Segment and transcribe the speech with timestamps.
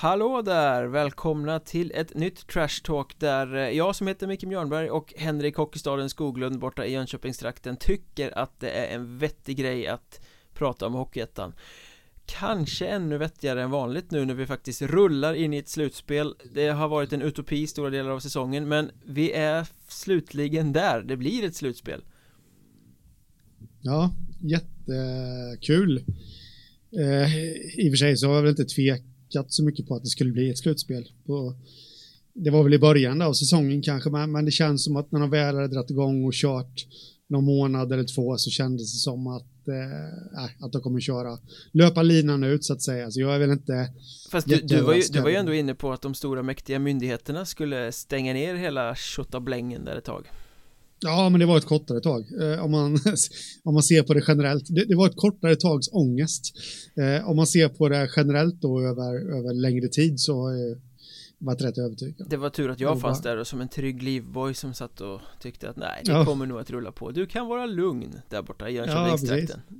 [0.00, 0.84] Hallå där!
[0.84, 5.56] Välkomna till ett nytt Trash Talk där eh, jag som heter Micke Björnberg och Henrik
[5.56, 10.20] Hockeystaden Skoglund borta i Jönköpingstrakten tycker att det är en vettig grej att
[10.54, 11.52] prata om Hockeyettan.
[12.26, 16.34] Kanske ännu vettigare än vanligt nu när vi faktiskt rullar in i ett slutspel.
[16.54, 21.16] Det har varit en utopi stora delar av säsongen men vi är slutligen där, det
[21.16, 22.02] blir ett slutspel.
[23.80, 26.04] Ja, jättekul.
[26.92, 27.36] Eh,
[27.78, 30.02] I och för sig så har jag väl inte tvekat tjockat så mycket på att
[30.02, 31.12] det skulle bli ett slutspel.
[31.26, 31.54] På,
[32.34, 35.20] det var väl i början av säsongen kanske, men, men det känns som att när
[35.20, 36.86] de väl hade dragit igång och kört
[37.28, 41.38] någon månad eller två så kändes det som att, eh, att de kommer köra,
[41.72, 43.10] löpa linan ut så att säga.
[43.10, 43.92] Så jag är väl inte
[44.30, 46.78] Fast du, du, var ju, du var ju ändå inne på att de stora mäktiga
[46.78, 50.26] myndigheterna skulle stänga ner hela tjottablängen där ett tag.
[51.00, 52.24] Ja, men det var ett kortare tag.
[52.42, 52.98] Eh, om, man,
[53.64, 54.64] om man ser på det generellt.
[54.68, 56.52] Det, det var ett kortare tags ångest.
[56.96, 60.76] Eh, om man ser på det generellt då över, över längre tid så har jag
[61.38, 62.26] varit rätt övertygad.
[62.30, 65.20] Det var tur att jag fanns där och som en trygg livboy som satt och
[65.40, 66.24] tyckte att nej, det ja.
[66.24, 67.10] kommer nog att rulla på.
[67.10, 69.60] Du kan vara lugn där borta i Jönköpingstrakten.
[69.68, 69.76] Ja,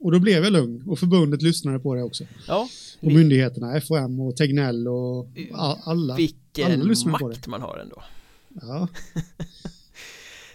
[0.00, 2.24] och då blev jag lugn och förbundet lyssnade på det också.
[2.48, 2.68] Ja.
[3.00, 5.28] Och myndigheterna, FOM och Tegnell och
[5.84, 6.16] alla.
[6.16, 8.02] Vilken alla makt man har ändå.
[8.48, 8.88] Ja.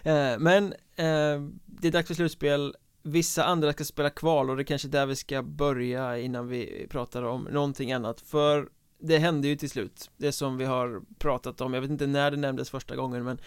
[0.04, 2.76] Eh, men eh, det är dags för slutspel.
[3.04, 6.88] Vissa andra ska spela kval och det är kanske där vi ska börja innan vi
[6.90, 8.22] pratar om någonting annat.
[8.22, 12.08] För det hände ju till slut Det som vi har pratat om, jag vet inte
[12.08, 13.40] när det nämndes första gången men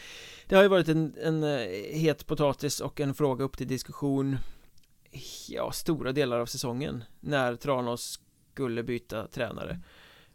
[0.46, 1.58] Det har ju varit en, en eh,
[1.92, 4.36] het potatis och en fråga upp till diskussion
[5.48, 8.20] Ja, stora delar av säsongen När Tranås
[8.52, 9.80] skulle byta tränare.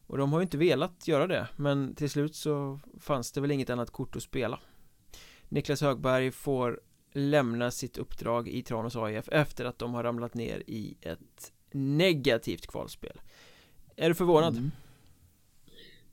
[0.08, 3.52] Och de har ju inte velat göra det Men till slut så fanns det väl
[3.52, 4.60] inget annat kort att spela.
[5.56, 6.80] Niklas Högberg får
[7.14, 12.68] lämna sitt uppdrag i Tranås AIF efter att de har ramlat ner i ett negativt
[12.68, 13.22] kvalspel
[13.96, 14.58] Är du förvånad?
[14.58, 14.72] Mm.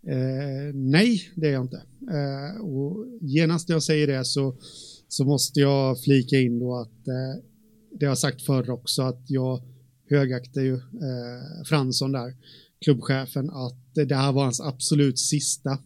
[0.06, 1.82] Eh, nej, det är jag inte.
[2.12, 4.56] Eh, och genast när jag säger det så,
[5.08, 7.44] så måste jag flika in då att eh,
[7.90, 9.62] det har sagt förr också att jag
[10.10, 12.36] högaktar ju eh, Fransson där,
[12.84, 15.78] klubbchefen, att det här var hans absolut sista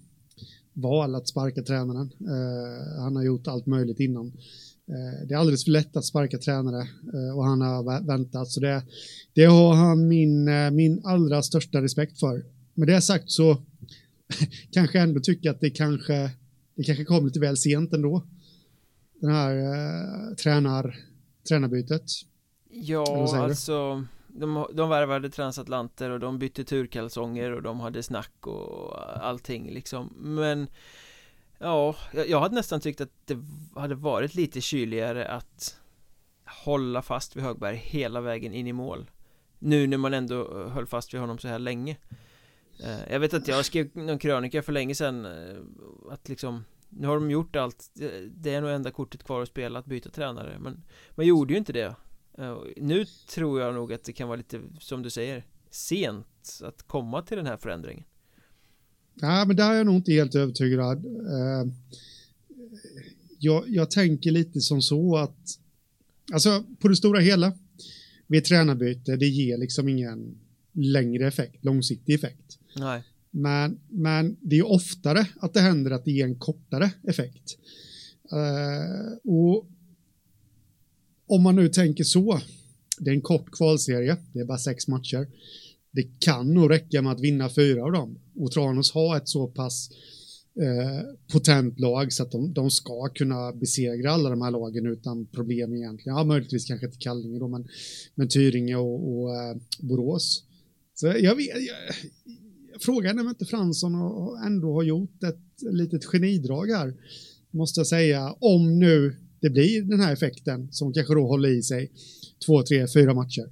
[0.77, 2.11] val att sparka tränaren.
[2.21, 4.27] Uh, han har gjort allt möjligt innan.
[4.27, 8.49] Uh, det är alldeles för lätt att sparka tränare uh, och han har väntat.
[8.49, 8.83] Så det,
[9.35, 12.45] det har han min, min allra största respekt för.
[12.75, 13.63] Med det sagt så
[14.71, 16.31] kanske ändå tycker att det kanske,
[16.75, 18.23] det kanske kom lite väl sent ändå.
[19.21, 20.97] Den här tränar,
[21.49, 22.03] tränarbytet.
[22.71, 24.05] Ja, alltså
[24.41, 30.13] de, de värvade transatlanter och de bytte turkalsonger och de hade snack och allting liksom.
[30.17, 30.69] Men
[31.59, 33.39] Ja, jag hade nästan tyckt att det
[33.77, 35.81] hade varit lite kyligare att
[36.49, 39.11] Hålla fast vid Högberg hela vägen in i mål.
[39.59, 41.97] Nu när man ändå eh, höll fast vid honom så här länge.
[42.85, 45.57] Eh, jag vet att jag skrev någon krönika för länge sedan eh,
[46.11, 47.91] Att liksom Nu har de gjort allt
[48.31, 50.59] Det är nog enda kortet kvar att spela att byta tränare.
[50.59, 51.95] Men man gjorde ju inte det
[52.77, 53.05] nu
[53.35, 57.37] tror jag nog att det kan vara lite, som du säger, sent att komma till
[57.37, 58.05] den här förändringen.
[59.15, 61.05] Ja, men där är jag nog inte helt övertygad.
[61.07, 61.73] Eh,
[63.39, 65.59] jag, jag tänker lite som så att,
[66.33, 67.53] alltså på det stora hela,
[68.27, 70.39] vid tränarbyte, det ger liksom ingen
[70.73, 72.59] längre effekt, långsiktig effekt.
[72.77, 73.03] Nej.
[73.31, 77.59] Men, men det är oftare att det händer att det ger en kortare effekt.
[78.33, 79.67] Uh, och
[81.27, 82.41] om man nu tänker så,
[82.99, 85.29] det är en kort kvalserie, det är bara sex matcher.
[85.91, 89.47] Det kan nog räcka med att vinna fyra av dem och Tranås har ett så
[89.47, 89.91] pass
[90.61, 95.27] eh, potent lag så att de, de, ska kunna besegra alla de här lagen utan
[95.27, 96.17] problem egentligen.
[96.17, 97.69] Ja, möjligtvis kanske till Kallinge då, men,
[98.15, 100.45] men Tyringe och, och eh, Borås.
[100.95, 101.95] Så jag vet, jag,
[102.81, 103.95] frågan är om inte Fransson
[104.47, 106.95] ändå har gjort ett litet genidrag här,
[107.51, 111.63] måste jag säga, om nu det blir den här effekten som kanske då håller i
[111.63, 111.93] sig
[112.47, 113.47] två, tre, fyra matcher.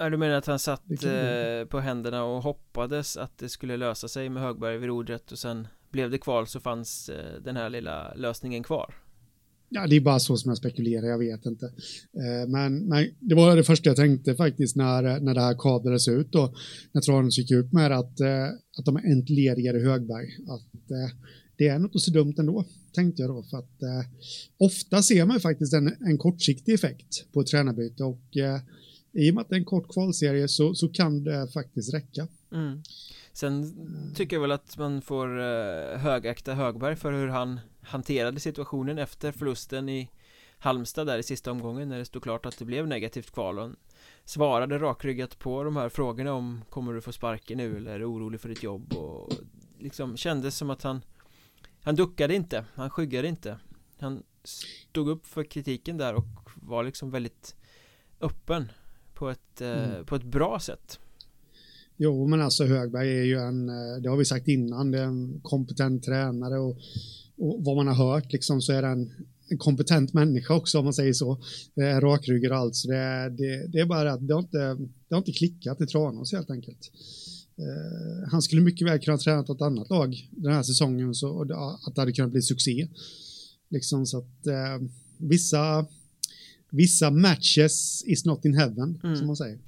[0.00, 4.08] Uh, du menar att han satt uh, på händerna och hoppades att det skulle lösa
[4.08, 7.70] sig med Högberg vid rodret och sen blev det kval så fanns uh, den här
[7.70, 8.94] lilla lösningen kvar?
[9.68, 11.66] Ja, det är bara så som jag spekulerar, jag vet inte.
[11.66, 16.08] Uh, men, men det var det första jag tänkte faktiskt när, när det här kablades
[16.08, 16.54] ut då,
[16.92, 18.20] när Tranås gick ut med att,
[18.78, 20.28] att de entledigade Högberg.
[20.48, 20.88] Att
[21.58, 23.42] det är något så dumt ändå, tänkte jag då.
[23.42, 24.10] För att eh,
[24.58, 28.60] ofta ser man ju faktiskt en, en kortsiktig effekt på ett tränarbyte och eh,
[29.12, 32.28] i och med att det är en kort kvalserie så, så kan det faktiskt räcka.
[32.52, 32.82] Mm.
[33.32, 33.74] Sen
[34.14, 39.32] tycker jag väl att man får eh, högakta Högberg för hur han hanterade situationen efter
[39.32, 40.10] förlusten i
[40.58, 43.70] Halmstad där i sista omgången när det stod klart att det blev negativt kval och
[44.24, 48.04] svarade rakryggat på de här frågorna om kommer du få sparken nu eller är du
[48.04, 49.32] orolig för ditt jobb och
[49.78, 51.00] liksom kändes som att han
[51.82, 53.58] han duckade inte, han skyggade inte
[53.98, 57.56] han stod upp för kritiken där och var liksom väldigt
[58.20, 58.68] öppen
[59.14, 60.06] på ett, eh, mm.
[60.06, 60.98] på ett bra sätt
[62.02, 65.04] Jo, men alltså Högberg är ju en, eh, det har vi sagt innan, det är
[65.04, 66.76] en kompetent tränare och,
[67.38, 69.12] och vad man har hört liksom så är det en,
[69.48, 71.40] en kompetent människa också om man säger så.
[71.74, 74.76] Är rakryggad och allt, så det, det, det är bara att det har inte,
[75.08, 76.90] det har inte klickat i Tranås helt enkelt.
[77.60, 81.42] Uh, han skulle mycket väl kunna träna ett annat lag den här säsongen så
[81.86, 82.88] att det hade kunnat bli succé.
[83.70, 85.86] Liksom så att uh, vissa
[86.70, 89.16] vissa matches is not in heaven, mm.
[89.16, 89.58] som man säger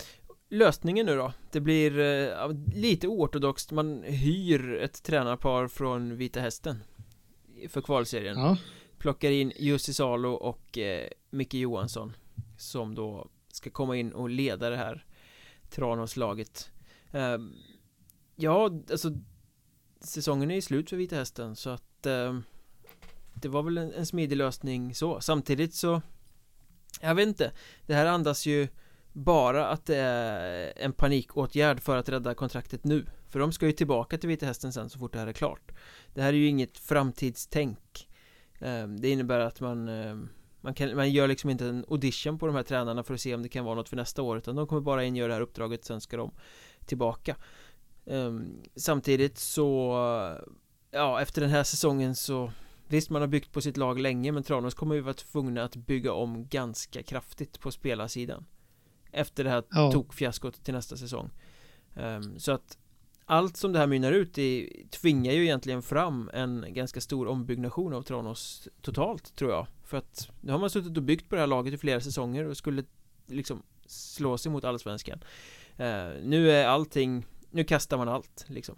[0.48, 1.32] Lösningen nu då?
[1.52, 6.76] Det blir eh, lite oortodoxt, man hyr ett tränarpar från Vita Hästen
[7.68, 8.56] För kvalserien ja.
[8.98, 12.12] Plockar in Jussi Salo och eh, Micke Johansson
[12.58, 15.06] Som då ska komma in och leda det här
[15.70, 16.70] Tranås-laget
[17.12, 17.38] eh,
[18.37, 19.11] Ja, alltså
[20.00, 22.38] Säsongen är ju slut för Vita Hästen så att eh,
[23.34, 25.20] Det var väl en, en smidig lösning så.
[25.20, 26.02] Samtidigt så
[27.00, 27.52] Jag vet inte
[27.87, 28.69] Det här andas ju
[29.12, 33.06] bara att det är en panikåtgärd för att rädda kontraktet nu.
[33.29, 35.73] För de ska ju tillbaka till Vita Hästen sen så fort det här är klart.
[36.14, 38.08] Det här är ju inget framtidstänk.
[38.58, 40.17] Eh, Det innebär att man eh,
[40.61, 43.35] man, kan, man gör liksom inte en audition på de här tränarna för att se
[43.35, 45.35] om det kan vara något för nästa år Utan de kommer bara in, göra det
[45.35, 46.31] här uppdraget, sen ska de
[46.87, 47.37] tillbaka.
[48.76, 49.96] Samtidigt så
[50.90, 52.52] Ja, efter den här säsongen så
[52.88, 55.76] Visst, man har byggt på sitt lag länge men Tranås kommer ju vara tvungna att
[55.76, 58.44] bygga om ganska kraftigt på spelarsidan
[59.12, 59.93] efter det här ja.
[59.93, 61.31] tokfiaskot till nästa säsong.
[61.96, 62.78] Um, Så att
[63.25, 67.94] allt som det här mynnar ut i tvingar ju egentligen fram en ganska stor ombyggnation
[67.94, 69.66] av Tranås totalt tror jag.
[69.84, 72.44] För att nu har man suttit och byggt på det här laget i flera säsonger
[72.44, 72.84] och skulle
[73.26, 75.25] liksom slå sig mot allsvenskan.
[75.81, 78.75] Uh, Nu är allting, nu kastar man allt liksom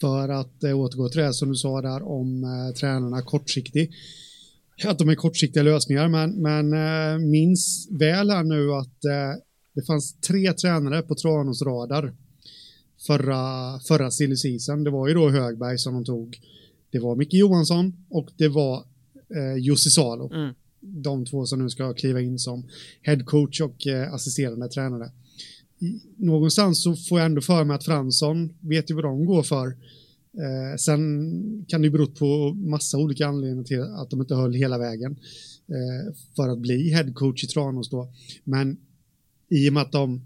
[0.00, 3.92] För att eh, återgå till det som du sa där om eh, tränarna kortsiktig
[4.84, 9.40] att de är kortsiktiga lösningar, men, men äh, minns väl här nu att äh,
[9.74, 12.14] det fanns tre tränare på Tranås radar
[13.06, 14.84] förra, förra silly season.
[14.84, 16.40] Det var ju då Högberg som de tog.
[16.90, 18.84] Det var Micke Johansson och det var
[19.36, 20.32] eh, Jussi Salo.
[20.34, 20.54] Mm.
[20.80, 22.68] De två som nu ska kliva in som
[23.02, 25.10] headcoach och eh, assisterande tränare.
[26.16, 29.66] Någonstans så får jag ändå för mig att Fransson vet ju vad de går för.
[30.36, 34.54] Eh, sen kan det ju bero på massa olika anledningar till att de inte höll
[34.54, 35.12] hela vägen
[35.68, 38.12] eh, för att bli headcoach i Tranås då.
[38.44, 38.76] Men
[39.48, 40.20] i och med att de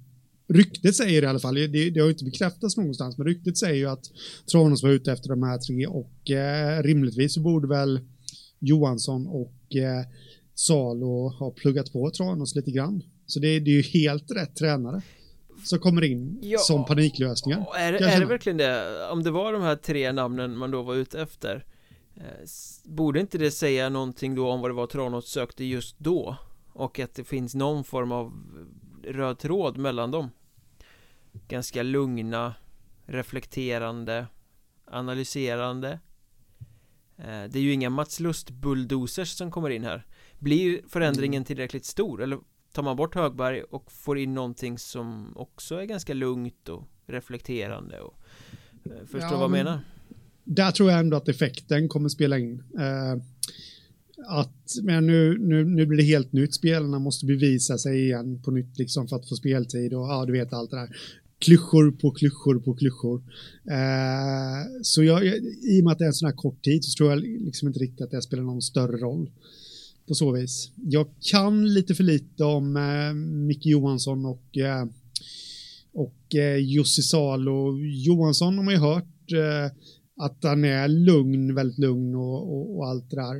[0.50, 3.74] Ryktet säger i alla fall, det, det har ju inte bekräftats någonstans, men ryktet säger
[3.74, 4.10] ju att
[4.52, 8.00] Tranås var ute efter de här tre och eh, rimligtvis så borde väl
[8.58, 10.06] Johansson och eh,
[10.54, 13.02] Salo ha pluggat på Tranås lite grann.
[13.26, 15.02] Så det, det är ju helt rätt tränare
[15.62, 17.66] som kommer in ja, som paniklösningar.
[17.76, 19.08] Är, är det verkligen det?
[19.10, 21.64] Om det var de här tre namnen man då var ute efter
[22.16, 22.22] eh,
[22.84, 26.36] Borde inte det säga någonting då om vad det var Tranås sökte just då?
[26.72, 28.32] Och att det finns någon form av
[29.04, 30.30] röd tråd mellan dem
[31.48, 32.54] Ganska lugna
[33.06, 34.26] Reflekterande
[34.86, 36.00] Analyserande
[37.16, 40.06] eh, Det är ju inga Mats Lust bulldozers som kommer in här
[40.38, 41.44] Blir förändringen mm.
[41.44, 42.22] tillräckligt stor?
[42.22, 42.38] Eller
[42.72, 48.00] tar man bort Högberg och får in någonting som också är ganska lugnt och reflekterande
[48.00, 48.14] och
[48.84, 49.80] eh, förstår ja, vad jag menar?
[50.44, 52.62] Där tror jag ändå att effekten kommer spela in.
[52.78, 53.22] Uh,
[54.26, 58.50] att, men nu, nu, nu blir det helt nytt, spelarna måste bevisa sig igen på
[58.50, 60.96] nytt liksom för att få speltid och ja, du vet allt det där.
[61.38, 63.18] Klyschor på klyschor på klyschor.
[63.18, 65.24] Uh, så jag,
[65.62, 67.68] i och med att det är en sån här kort tid så tror jag liksom
[67.68, 69.30] inte riktigt att det spelar någon större roll
[70.08, 70.70] på så vis.
[70.76, 73.14] Jag kan lite för lite om eh,
[73.46, 74.86] Micke Johansson och, eh,
[75.92, 77.78] och eh, Jussi Salo.
[77.78, 79.72] Johansson har man ju hört eh,
[80.20, 83.36] att han är lugn, väldigt lugn och, och, och allt det där.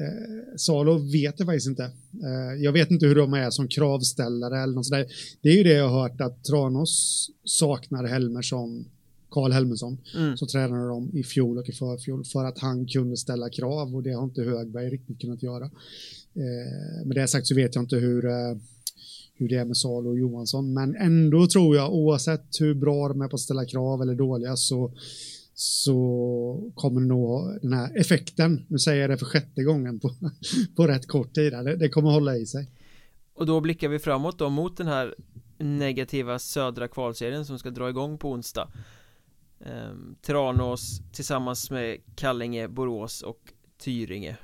[0.00, 1.84] Eh, Salo vet jag faktiskt inte.
[1.84, 5.06] Eh, jag vet inte hur de är som kravställare eller något sådär.
[5.42, 8.84] Det är ju det jag har hört att Tranås saknar Helmersson
[9.30, 10.36] Karl Helmesson mm.
[10.36, 14.02] som tränade dem i fjol och i förfjol för att han kunde ställa krav och
[14.02, 15.64] det har inte Högberg riktigt kunnat göra.
[16.34, 18.56] Eh, med det sagt så vet jag inte hur, eh,
[19.34, 23.20] hur det är med Salo och Johansson, men ändå tror jag oavsett hur bra de
[23.20, 24.92] är på att ställa krav eller dåliga så
[25.54, 30.10] så kommer nog den här effekten, nu säger jag det för sjätte gången på,
[30.76, 32.70] på rätt kort tid, det, det kommer hålla i sig.
[33.34, 35.14] Och då blickar vi framåt då mot den här
[35.58, 38.68] negativa södra kvalserien som ska dra igång på onsdag
[39.60, 44.36] eh, Tranås tillsammans med Kallinge, Borås och Tyringe.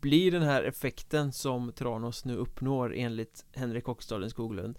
[0.00, 4.78] Blir den här effekten som Tranås nu uppnår enligt Henrik Hockstaden Skoglund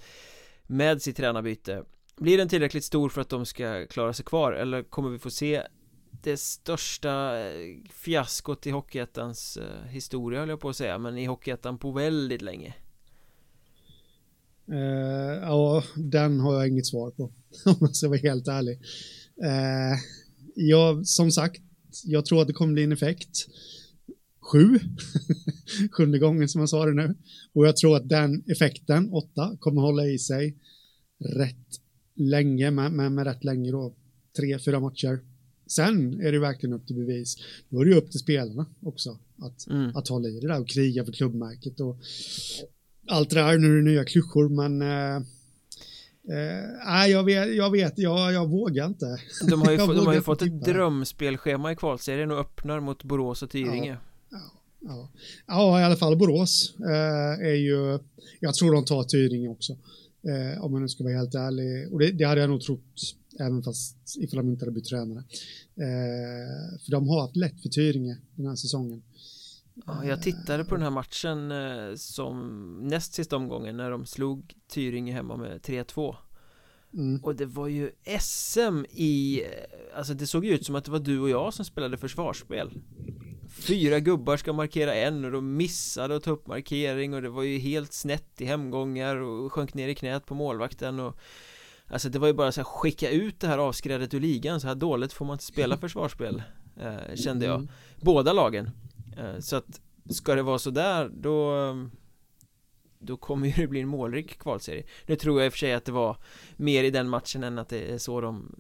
[0.68, 1.84] med sitt tränarbyte
[2.18, 5.30] blir den tillräckligt stor för att de ska klara sig kvar eller kommer vi få
[5.30, 5.64] se
[6.24, 11.26] det största eh, fiaskot i Hockeyettans eh, historia höll jag på att säga men i
[11.26, 12.74] Hockeyettan på väldigt länge?
[14.70, 14.78] Uh,
[15.42, 17.24] Ja, den har jag inget svar på
[17.66, 18.80] om jag ska vara helt ärlig
[19.44, 20.00] uh,
[20.56, 21.62] Jag, som sagt,
[22.04, 23.48] jag tror att det kommer bli en effekt
[24.52, 24.80] sju,
[25.92, 27.16] sjunde gången som jag sa det nu.
[27.54, 30.58] Och jag tror att den effekten, åtta, kommer hålla i sig
[31.20, 31.80] rätt
[32.16, 33.96] länge, med, med, med rätt länge då,
[34.38, 35.20] tre, fyra matcher.
[35.68, 37.36] Sen är det verkligen upp till bevis.
[37.70, 39.96] Då är det upp till spelarna också att, mm.
[39.96, 42.00] att hålla i det där och kriga för klubbmärket och
[43.08, 43.58] allt det där.
[43.58, 45.28] Nu är det nya klyschor, men äh,
[46.86, 49.18] Nej, jag vet, jag, vet jag, jag vågar inte.
[49.50, 53.04] De har ju, få, de har ju fått ett drömspelschema i kvalserien och öppnar mot
[53.04, 53.98] Borås och Tyringe.
[54.30, 54.38] Ja,
[54.80, 55.10] ja,
[55.48, 55.82] ja.
[55.82, 58.00] i alla fall Borås eh, är ju,
[58.40, 59.78] jag tror de tar Tyringe också.
[60.28, 61.94] Eh, om man nu ska vara helt ärlig.
[61.94, 65.24] Och det, det hade jag nog trott, även fast ifall de inte hade bytt tränare.
[65.76, 69.04] Eh, för de har haft lätt för Tyringe den här säsongen.
[69.86, 74.54] Ja, jag tittade på den här matchen eh, som näst sista omgången när de slog
[74.70, 76.16] Tyringe hemma med 3-2
[76.94, 77.24] mm.
[77.24, 80.92] Och det var ju SM i, eh, alltså det såg ju ut som att det
[80.92, 82.72] var du och jag som spelade försvarsspel
[83.50, 87.44] Fyra gubbar ska markera en och de missade att ta upp markering och det var
[87.44, 91.18] ju helt snett i hemgångar och sjönk ner i knät på målvakten och
[91.90, 94.68] Alltså det var ju bara så här skicka ut det här avskrädet ur ligan så
[94.68, 96.44] här dåligt får man inte spela försvarsspel
[96.80, 97.68] eh, Kände jag mm.
[98.02, 98.70] Båda lagen
[99.40, 101.56] Så att Ska det vara sådär då
[103.00, 105.74] Då kommer ju det bli en målrik kvalserie Nu tror jag i och för sig
[105.74, 106.18] att det var
[106.58, 108.56] Mer i den matchen än att det är så de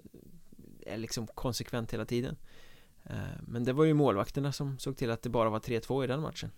[0.85, 2.35] Är liksom konsekvent hela tiden
[3.09, 6.07] Eh, men det var ju målvakterna som såg till att det bara var 3-2 i
[6.07, 6.51] den matchen.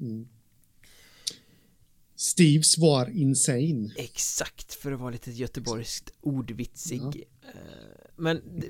[0.00, 0.28] Mm.
[2.16, 3.90] Steves var insane.
[3.96, 7.00] Exakt, för att vara lite göteborgskt ordvitsig.
[7.02, 7.12] Ja.
[7.44, 8.62] Eh, men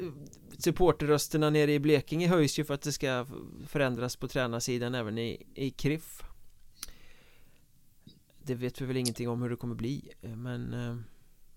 [0.59, 3.26] supporterrösterna nere i Blekinge höjs ju för att det ska
[3.66, 6.23] förändras på tränarsidan även i, i Kriff
[8.43, 10.97] Det vet vi väl ingenting om hur det kommer bli, eh, men eh,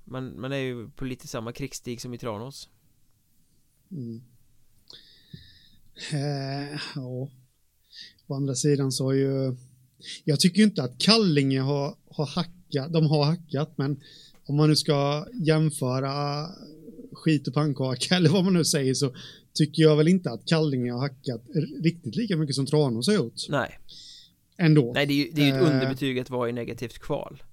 [0.04, 2.70] man, man är ju på lite samma krigsstig som i Tranås.
[3.92, 4.22] Mm.
[6.12, 7.30] Eh, ja.
[8.28, 9.56] Å andra sidan så har ju...
[10.24, 12.94] Jag tycker inte att Kallinge har, har hackat.
[12.94, 14.02] De har hackat, men
[14.46, 16.46] om man nu ska jämföra
[17.18, 19.16] skit och pannkaka eller vad man nu säger så
[19.54, 21.42] tycker jag väl inte att Kallinge har hackat
[21.84, 23.50] riktigt lika mycket som Tranås har gjort.
[23.50, 23.80] Nej.
[24.58, 24.92] Ändå.
[24.94, 25.74] Nej, det är ju, det är ju ett eh.
[25.74, 27.44] underbetyg att vara i negativt kval.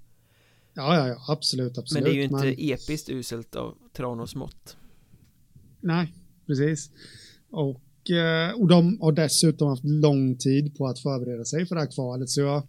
[0.74, 2.04] Ja, ja, ja, absolut, absolut.
[2.04, 2.54] Men det är ju inte men...
[2.58, 4.76] episkt uselt av Tranås mått.
[5.80, 6.14] Nej,
[6.46, 6.90] precis.
[7.50, 7.80] Och
[8.10, 11.92] Eh, och de har dessutom haft lång tid på att förbereda sig för det här
[11.92, 12.30] kvalet.
[12.30, 12.62] Så jag,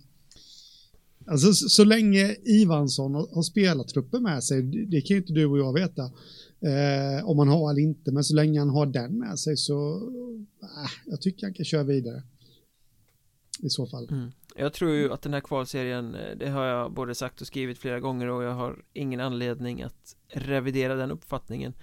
[1.27, 5.21] alltså, så, så länge Ivansson har, har spelat truppen med sig, det, det kan ju
[5.21, 6.11] inte du och jag veta.
[6.59, 9.95] Eh, om man har eller inte, men så länge han har den med sig så
[10.61, 12.23] eh, jag tycker han kan köra vidare.
[13.63, 14.09] I så fall.
[14.11, 14.31] Mm.
[14.55, 17.77] Jag tror ju att den här kvalserien, eh, det har jag både sagt och skrivit
[17.77, 21.73] flera gånger och jag har ingen anledning att revidera den uppfattningen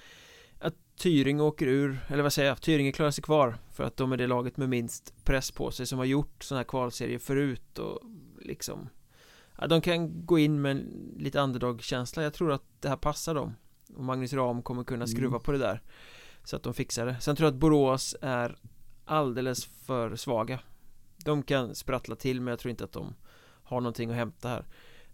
[0.59, 4.12] Att Tyringe åker ur, eller vad säger jag, Tyringe klarar sig kvar För att de
[4.12, 7.79] är det laget med minst press på sig som har gjort sådana här kvalserier förut
[7.79, 8.00] och
[8.41, 8.88] liksom
[9.59, 13.35] ja, De kan gå in med en lite underdog-känsla, jag tror att det här passar
[13.35, 13.55] dem
[13.96, 15.40] och Magnus Ram kommer kunna skruva mm.
[15.40, 15.82] på det där
[16.44, 17.16] Så att de fixar det.
[17.20, 18.56] Sen tror jag att Borås är
[19.04, 20.61] alldeles för svaga.
[21.25, 23.14] De kan sprattla till men jag tror inte att de
[23.62, 24.66] har någonting att hämta här.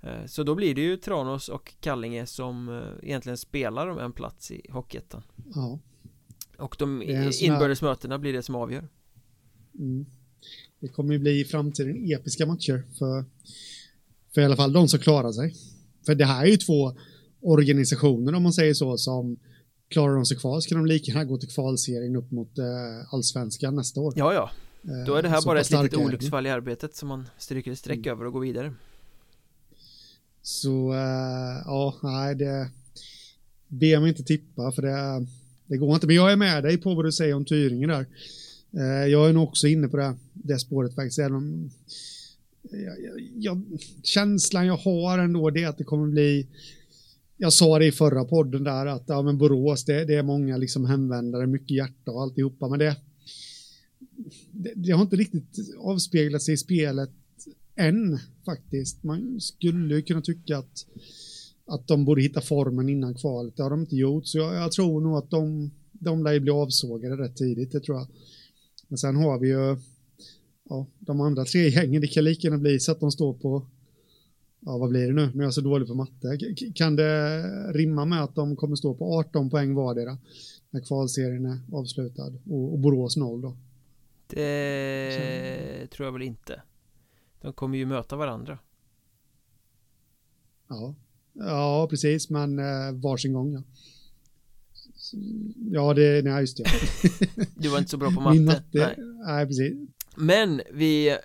[0.02, 4.12] Eh, så då blir det ju Tranås och Kallinge som eh, egentligen spelar om en
[4.12, 5.22] plats i Hockeyettan.
[5.54, 5.78] Ja.
[6.56, 7.02] Och de
[7.40, 8.88] inbördes mötena blir det som avgör.
[9.78, 10.06] Mm.
[10.80, 13.24] Det kommer ju bli i framtiden episka matcher för
[14.34, 15.54] För i alla fall de som klarar sig.
[16.06, 16.96] För det här är ju två
[17.40, 19.36] organisationer om man säger så som
[19.90, 23.74] Klarar de sig kvar ska de lika gärna gå till kvalserien upp mot eh, allsvenskan
[23.74, 24.50] nästa år Ja ja
[25.06, 27.98] Då är det här bara ett litet olycksfall i arbetet som man stryker ett streck
[27.98, 28.10] mm.
[28.10, 28.72] över och går vidare
[30.48, 32.70] så uh, ja, nej, det
[33.68, 35.26] ber mig inte tippa för det,
[35.66, 36.06] det går inte.
[36.06, 38.06] Men jag är med dig på vad du säger om Tyringe där.
[38.74, 41.18] Uh, jag är nog också inne på det, det spåret faktiskt.
[41.18, 41.70] Även om,
[42.70, 43.62] jag, jag,
[44.02, 46.46] känslan jag har ändå det är att det kommer bli
[47.38, 50.56] jag sa det i förra podden där att ja, men Borås, det, det är många
[50.56, 52.96] liksom hemvändare, mycket hjärta och alltihopa, men det,
[54.52, 57.10] det, det har inte riktigt avspeglat sig i spelet
[57.76, 59.04] än faktiskt.
[59.04, 60.86] Man skulle kunna tycka att,
[61.66, 63.56] att de borde hitta formen innan kvalet.
[63.56, 66.50] Det har de inte gjort, så jag, jag tror nog att de, de lär bli
[66.50, 68.08] avsågade rätt tidigt, det tror jag.
[68.88, 69.76] Men sen har vi ju
[70.68, 73.66] ja, de andra tre gängen, det kan lika gärna bli så att de står på,
[74.60, 76.38] ja vad blir det nu, nu är jag så dålig på matte.
[76.74, 80.18] Kan det rimma med att de kommer stå på 18 poäng vardera
[80.70, 83.56] när kvalserien är avslutad och, och Borås 0 då?
[84.26, 85.96] Det så.
[85.96, 86.62] tror jag väl inte.
[87.40, 88.58] De kommer ju möta varandra.
[90.68, 90.94] Ja,
[91.32, 93.62] ja precis, men eh, varsin gång ja.
[95.70, 96.64] Ja, det, nej just det.
[97.56, 98.40] du var inte så bra på matte.
[98.40, 98.96] matte nej.
[99.26, 99.76] nej, precis.
[100.16, 101.18] Men vi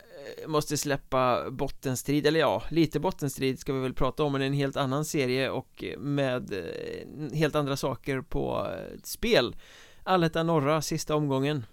[0.48, 4.77] måste släppa bottenstrid, eller ja, lite bottenstrid ska vi väl prata om, men en helt
[4.77, 9.56] annan serie och med eh, helt andra saker på eh, spel.
[10.03, 11.65] Allettan norra, sista omgången.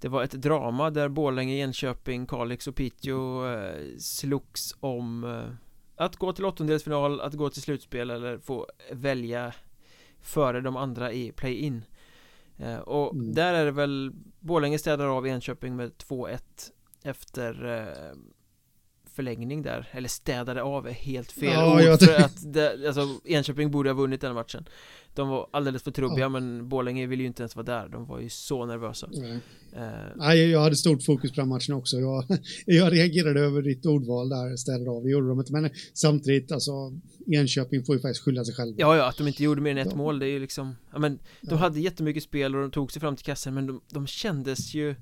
[0.00, 3.42] Det var ett drama där Borlänge, Enköping, Kalix och Piteå
[3.98, 5.24] slogs om
[5.96, 9.54] att gå till åttondelsfinal, att gå till slutspel eller få välja
[10.20, 11.84] före de andra i play-in
[12.58, 13.34] eh, och mm.
[13.34, 16.38] där är det väl Borlänge städar av Enköping med 2-1
[17.02, 18.18] efter eh,
[19.14, 23.70] förlängning där eller städade av är helt fel ja, ord för att det, alltså, Enköping
[23.70, 24.64] borde ha vunnit den matchen.
[25.14, 26.28] De var alldeles för trubbiga ja.
[26.28, 27.88] men Borlänge ville ju inte ens vara där.
[27.88, 29.08] De var ju så nervösa.
[29.12, 29.40] Nej, uh,
[30.16, 31.96] Nej jag hade stort fokus på den matchen också.
[31.96, 32.24] Jag,
[32.66, 36.72] jag reagerade över ditt ordval där städade av, vi gjorde de inte men samtidigt alltså
[37.26, 38.74] Enköping får ju faktiskt skylla sig själva.
[38.78, 40.76] Ja ja, att de inte gjorde mer än ett de, mål det är ju liksom
[40.92, 41.56] Ja men De ja.
[41.56, 44.94] hade jättemycket spel och de tog sig fram till kassen men de, de kändes ju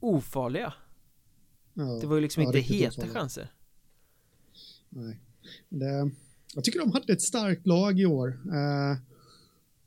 [0.00, 0.72] ofarliga
[1.80, 3.52] Ja, det var ju liksom ja, inte heta chanser.
[4.88, 5.20] Nej.
[5.68, 6.10] Det,
[6.54, 8.28] jag tycker de hade ett starkt lag i år.
[8.46, 8.92] Uh,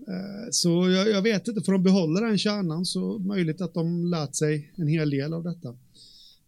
[0.09, 4.05] uh, så jag, jag, vet inte, får de behålla den kärnan så möjligt att de
[4.05, 5.69] lärt sig en hel del av detta.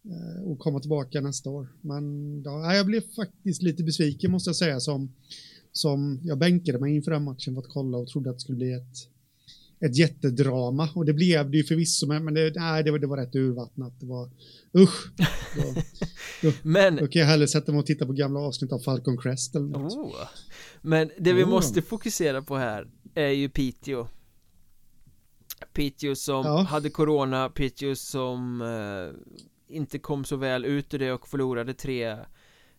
[0.06, 1.68] Uh, och komma tillbaka nästa år.
[1.82, 5.14] Men ja, jag blev faktiskt lite besviken måste jag säga som,
[5.72, 8.58] som jag bänkade mig inför den matchen för att kolla och trodde att det skulle
[8.58, 9.15] bli ett
[9.80, 13.18] ett jättedrama och det blev det ju förvisso men det, nej, det, var, det var
[13.18, 14.00] rätt urvattnat.
[14.00, 14.30] Det var
[14.78, 15.12] usch.
[15.56, 15.82] Då,
[16.42, 19.18] då, men då kan jag hellre sätta mig och titta på gamla avsnitt av Falcon
[19.18, 19.94] Crest eller något.
[19.94, 20.16] Oh.
[20.82, 21.50] Men det vi oh.
[21.50, 24.08] måste fokusera på här är ju Piteå.
[25.74, 26.62] Piteå som ja.
[26.62, 32.18] hade corona, Piteå som eh, inte kom så väl ut ur det och förlorade tre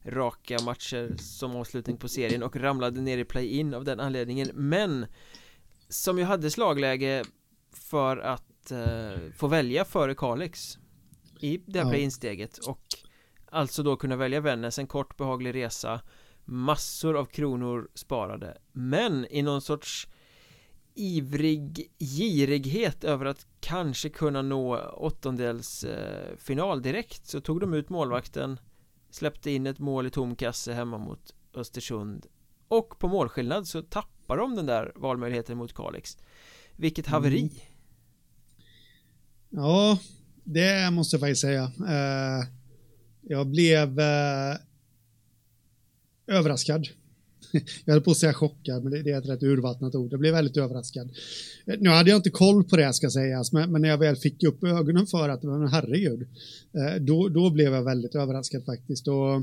[0.05, 5.07] raka matcher som avslutning på serien och ramlade ner i play-in av den anledningen men
[5.88, 7.25] som ju hade slagläge
[7.72, 10.79] för att eh, få välja före Kalix
[11.40, 11.90] i det här ja.
[11.90, 12.83] play-in-steget och
[13.51, 16.01] alltså då kunna välja Vännäs, en kort behaglig resa
[16.44, 20.09] massor av kronor sparade men i någon sorts
[20.94, 28.61] ivrig girighet över att kanske kunna nå åttondelsfinal eh, direkt så tog de ut målvakten
[29.11, 32.27] släppte in ett mål i tom kasse hemma mot Östersund
[32.68, 36.16] och på målskillnad så tappar de den där valmöjligheten mot Kalix
[36.76, 37.50] Vilket haveri mm.
[39.50, 39.98] Ja,
[40.44, 42.46] det måste jag faktiskt säga uh,
[43.20, 44.57] Jag blev uh,
[46.26, 46.88] överraskad
[47.85, 50.12] jag höll på att säga chockad, men det, är ett rätt urvattnat ord.
[50.12, 51.11] Jag blev väldigt överraskad.
[51.64, 54.42] Nu hade jag inte koll på det ska sägas, men, men när jag väl fick
[54.42, 56.22] upp ögonen för att, men herregud,
[56.72, 59.09] eh, då, då blev jag väldigt överraskad faktiskt.
[59.09, 59.42] Och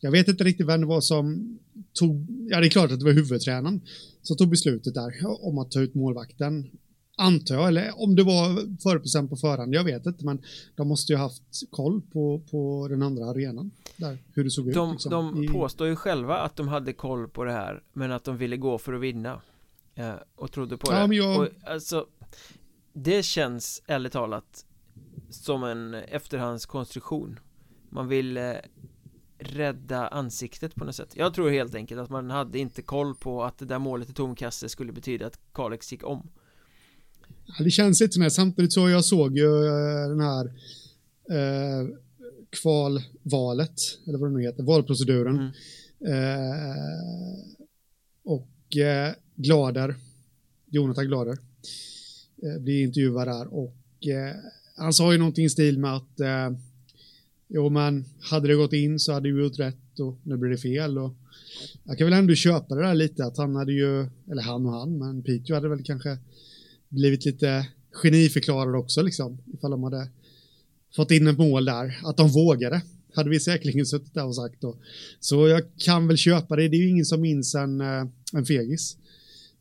[0.00, 1.58] jag vet inte riktigt vem det var som
[1.92, 3.80] tog, ja det är klart att det var huvudtränaren
[4.22, 6.70] som tog beslutet där om att ta ut målvakten.
[7.18, 10.42] Antar jag, eller om det var förbestämt på förhand, jag vet inte, men
[10.74, 13.70] de måste ju haft koll på, på den andra arenan.
[13.96, 14.92] Där, hur det såg de, ut.
[14.92, 15.48] Liksom, de i...
[15.48, 18.78] påstår ju själva att de hade koll på det här, men att de ville gå
[18.78, 19.40] för att vinna.
[19.94, 21.14] Eh, och trodde på ja, det.
[21.14, 21.40] Jag...
[21.40, 22.06] och, alltså,
[22.92, 24.64] det känns ärligt talat
[25.30, 27.40] som en efterhandskonstruktion.
[27.90, 28.52] Man vill eh,
[29.46, 31.12] rädda ansiktet på något sätt.
[31.16, 34.12] Jag tror helt enkelt att man hade inte koll på att det där målet i
[34.12, 36.28] tomkasse skulle betyda att Kalix gick om.
[37.46, 40.46] Ja, Det känns inte som samtidigt så jag såg ju uh, den här
[41.30, 41.88] uh,
[42.50, 45.36] kvalvalet, eller vad det nu heter, valproceduren.
[45.36, 45.52] Mm.
[46.12, 46.76] uh,
[48.24, 49.94] och uh, Glader,
[50.66, 51.38] Jonathan Glader
[52.60, 53.54] blir intervjuad där.
[53.54, 53.76] Och
[54.76, 56.20] han sa ju någonting i stil med att
[57.48, 60.58] Jo, men hade det gått in så hade vi gjort rätt och nu blir det
[60.58, 60.98] fel.
[60.98, 61.14] Och
[61.84, 64.72] jag kan väl ändå köpa det där lite att han hade ju, eller han och
[64.72, 66.18] han, men Piteå hade väl kanske
[66.88, 70.08] blivit lite geniförklarade också liksom, ifall de hade
[70.96, 72.82] fått in ett mål där, att de vågade
[73.14, 74.76] hade vi säkerligen suttit där och sagt då.
[75.20, 78.46] Så jag kan väl köpa det, det är ju ingen som minns en, eh, en
[78.46, 78.96] fegis.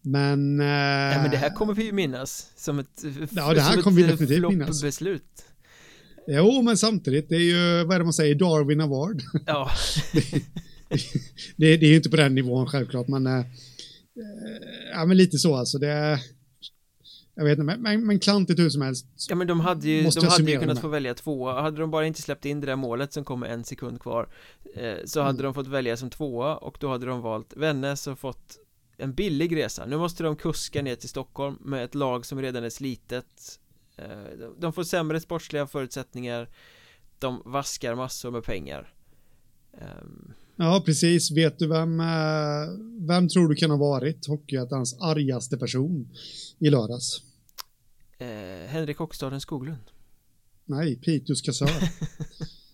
[0.02, 0.60] Men...
[0.60, 3.98] Eh, ja, men det här kommer vi ju minnas som ett, ja, det här kommer
[3.98, 4.82] vi definitivt minnas.
[4.82, 5.46] beslut.
[6.28, 9.22] Jo, men samtidigt, det är ju, vad är det man säger, Darwin Award.
[9.46, 9.72] Ja.
[11.56, 13.46] det, det, är ju inte på den nivån självklart, men, äh,
[14.94, 15.78] ja, men lite så alltså.
[15.78, 16.20] Det,
[17.36, 19.06] Jag vet inte, men, men, klantigt hur som helst.
[19.30, 22.08] Ja men de hade ju, de hade ju kunnat få välja tvåa Hade de bara
[22.08, 24.30] inte släppt in det där målet som kom med en sekund kvar
[24.76, 25.44] eh, Så hade mm.
[25.44, 28.58] de fått välja som tvåa och då hade de valt Vännäs och fått
[28.98, 32.64] en billig resa Nu måste de kuska ner till Stockholm med ett lag som redan
[32.64, 33.60] är slitet
[34.58, 36.50] De får sämre sportsliga förutsättningar
[37.20, 38.94] De vaskar massor med pengar
[39.72, 41.32] um, Ja, precis.
[41.32, 42.06] Vet du vem, eh,
[43.00, 46.10] vem tror du kan ha varit Hockeyettans argaste person
[46.60, 47.22] i lördags?
[48.18, 49.92] Eh, Henrik Hockstaden Skoglund.
[50.66, 51.70] Nej, Piteås kassör.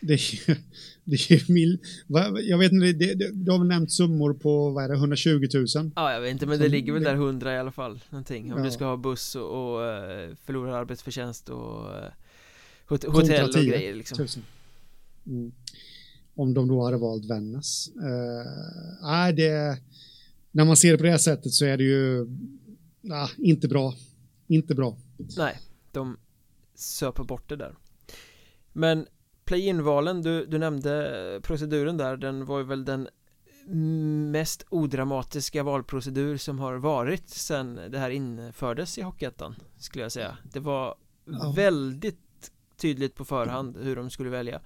[0.00, 0.58] det är
[1.04, 1.78] det är mil,
[2.42, 5.48] jag vet inte, det, det, du har väl nämnt summor på, vad är det, 120
[5.54, 5.66] 000?
[5.96, 8.52] Ja, jag vet inte, men det ligger väl där 100 i alla fall, någonting.
[8.52, 8.64] Om ja.
[8.64, 11.90] du ska ha buss och, och eh, förlorad arbetsförtjänst och
[12.86, 14.26] hotell och grejer liksom.
[15.26, 15.52] Mm
[16.36, 17.90] om de då hade valt Vännäs.
[17.96, 19.78] Uh, det,
[20.50, 23.94] när man ser det på det här sättet så är det ju uh, inte bra.
[24.46, 24.96] Inte bra.
[25.36, 25.58] Nej,
[25.92, 26.16] de
[26.74, 27.74] söper bort det där.
[28.72, 29.06] Men
[29.46, 33.08] play-in-valen, du, du nämnde proceduren där, den var ju väl den
[34.30, 40.38] mest odramatiska valprocedur som har varit sen det här infördes i Hockeyettan skulle jag säga.
[40.52, 41.52] Det var ja.
[41.56, 44.60] väldigt tydligt på förhand hur de skulle välja.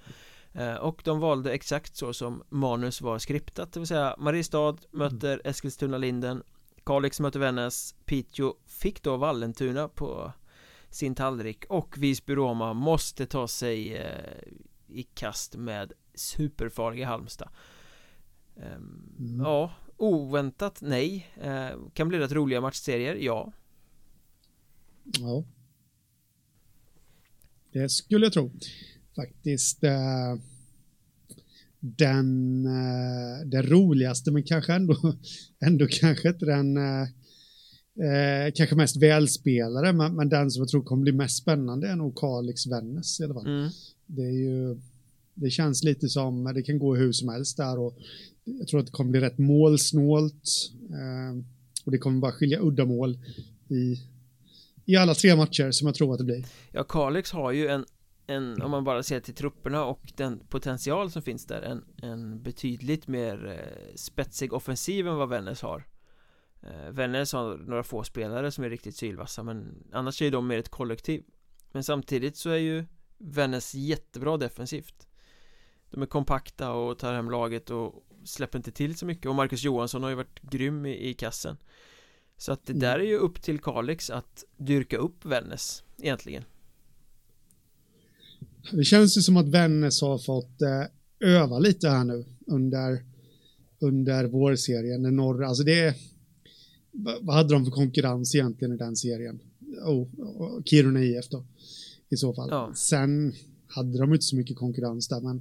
[0.53, 5.33] Eh, och de valde exakt så som manus var skriptat, det vill säga Mariestad möter
[5.33, 5.40] mm.
[5.45, 6.43] Eskilstuna-Linden
[6.85, 10.33] Kalix möter Vännäs Piteå fick då Vallentuna på
[10.90, 14.43] sin tallrik och Visby-Roma måste ta sig eh,
[14.92, 17.48] i kast med superfarliga Halmstad
[18.57, 19.40] ehm, mm.
[19.40, 23.53] Ja, oväntat nej eh, Kan bli rätt roliga matchserier, ja
[25.20, 25.44] Ja
[27.72, 28.50] Det skulle jag tro
[29.16, 30.35] faktiskt eh,
[31.81, 34.96] den, eh, den roligaste, men kanske ändå,
[35.66, 37.03] ändå kanske inte den eh,
[38.07, 41.96] eh, kanske mest välspelare, men, men, den som jag tror kommer bli mest spännande är
[41.96, 43.46] nog Kalix Vännäs i alla fall.
[43.46, 43.70] Mm.
[44.16, 44.77] Det är ju,
[45.35, 47.99] det känns lite som, det kan gå hur som helst där och
[48.44, 51.44] jag tror att det kommer bli rätt målsnålt eh,
[51.85, 53.18] och det kommer bara skilja uddamål
[53.68, 53.96] i,
[54.85, 56.46] i alla tre matcher som jag tror att det blir.
[56.73, 57.85] Ja, Kalix har ju en
[58.31, 62.42] en, om man bara ser till trupperna och den potential som finns där en, en
[62.42, 65.87] betydligt mer eh, spetsig offensiv än vad Vännäs har
[66.62, 70.59] eh, Vännäs har några få spelare som är riktigt sylvassa men annars är de mer
[70.59, 71.23] ett kollektiv
[71.73, 72.85] men samtidigt så är ju
[73.21, 75.07] Vännäs jättebra defensivt.
[75.91, 79.27] De är kompakta och tar hem laget och släpper inte till så mycket.
[79.27, 81.57] Och Marcus Johansson har ju varit grym i, i kassen.
[82.37, 86.43] Så att det där är ju upp till Kalix att dyrka upp Vännäs egentligen.
[88.73, 93.05] Det känns ju som att Vännäs har fått eh, öva lite här nu under,
[93.79, 95.03] under vårserien.
[95.03, 95.97] Den norra, alltså det
[97.21, 99.41] vad hade de för konkurrens egentligen i den serien?
[99.87, 100.09] Oh,
[100.65, 101.45] Kiruna IF då,
[102.11, 102.49] i så fall.
[102.51, 102.73] Ja.
[102.77, 103.33] Sen
[103.66, 105.37] hade de inte så mycket konkurrens där, men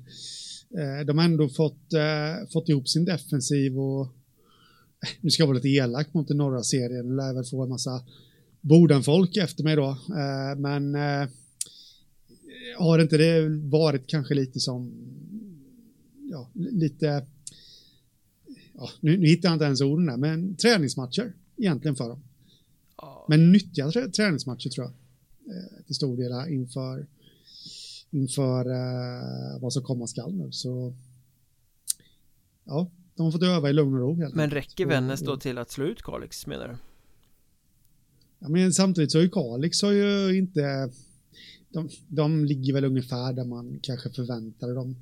[0.78, 5.48] eh, de har ändå fått, eh, fått ihop sin defensiv och eh, nu ska jag
[5.48, 8.02] vara lite elak mot den norra serien, lär väl få en massa
[8.62, 11.28] Bodenfolk efter mig då, eh, men eh,
[12.78, 14.92] har inte det varit kanske lite som,
[16.32, 17.26] ja, lite,
[18.74, 22.24] ja, nu, nu hittar jag inte ens orden där, men träningsmatcher egentligen för dem.
[22.98, 23.26] Ja.
[23.30, 24.94] Men nyttiga trä, träningsmatcher tror jag,
[25.86, 27.08] till stor del inför,
[28.10, 30.52] inför eh, vad som komma skall nu.
[30.52, 30.94] Så
[32.64, 34.16] ja, de har fått öva i lugn och ro.
[34.16, 36.78] Helt men räcker Vännäs då till att slå ut Kalix menar du?
[38.40, 40.90] Ja, men samtidigt så har ju Kalix har ju inte
[41.70, 44.96] de, de ligger väl ungefär där man kanske förväntade dem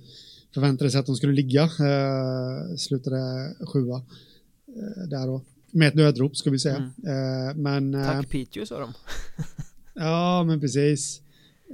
[0.53, 1.63] förväntade sig att de skulle ligga.
[1.63, 3.95] Eh, slutade sjua
[4.67, 5.41] eh, där då.
[5.71, 6.75] Med ett nödrop ska vi säga.
[7.03, 7.49] Mm.
[7.49, 8.93] Eh, men, eh, Tack Piteå sa de.
[9.97, 11.21] ja, men precis.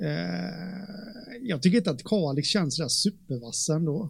[0.02, 4.10] Eh, jag tycker inte att Kalix känns sådär supervass ändå.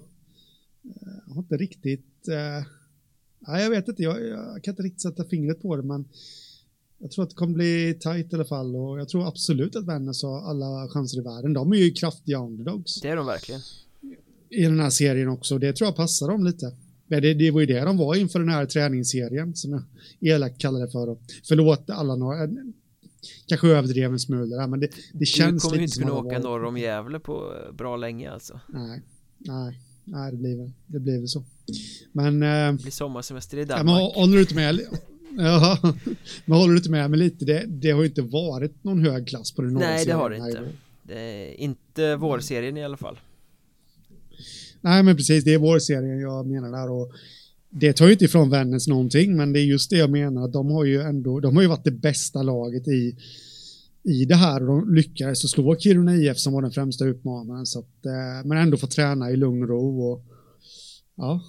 [0.84, 2.28] Eh, jag har inte riktigt...
[3.47, 4.04] nej, jag vet inte.
[4.04, 6.06] Jag, jag, kan inte riktigt sätta fingret på det, men
[7.04, 9.86] jag tror att det kommer bli tajt i alla fall och jag tror absolut att
[9.86, 11.54] Vännäs har alla chanser i världen.
[11.54, 13.02] De är ju kraftiga underdogs.
[13.02, 13.62] Det är de verkligen.
[14.49, 15.58] I den här serien också.
[15.58, 16.76] Det tror jag passar dem lite.
[17.08, 20.80] Det, det var ju det de var inför den här träningsserien som jag elakt kallar
[20.80, 21.17] det för.
[21.47, 22.49] Förlåt alla några,
[23.46, 26.40] kanske överdrev en smula men det, det känns lite som Du kommer inte kunna åka
[26.40, 28.60] norr om Gävle på bra länge alltså.
[28.68, 29.02] Nej,
[29.38, 31.44] nej, nej det blir väl, det blir väl så.
[32.12, 32.44] Men...
[32.44, 33.80] Eh, det blir sommarsemester i Danmark.
[33.80, 34.80] Ja, men håller du inte med?
[35.38, 35.78] Ja,
[36.46, 37.46] men håller du inte med mig lite?
[37.46, 40.38] Det, det har ju inte varit någon hög klass på den Nej, det har det
[40.38, 40.70] inte.
[41.04, 43.20] Det inte vårserien i alla fall.
[44.82, 47.12] Nej, men precis, det är vårserien jag menar där och
[47.76, 50.72] det tar ju inte ifrån Vännäs någonting, men det är just det jag menar, de
[50.72, 53.18] har ju ändå, de har ju varit det bästa laget i,
[54.04, 57.66] i det här och de lyckades att slå Kiruna IF som var den främsta utmanaren,
[57.66, 60.26] så att, eh, men ändå få träna i lugn och ro och
[61.16, 61.42] ja,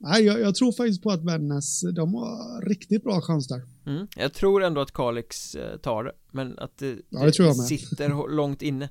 [0.00, 3.62] Nej, jag, jag, tror faktiskt på att Vännäs, de har riktigt bra chans där.
[3.86, 4.06] Mm.
[4.16, 8.34] Jag tror ändå att Kalix eh, tar det, men att det, ja, det, det sitter
[8.36, 8.88] långt inne.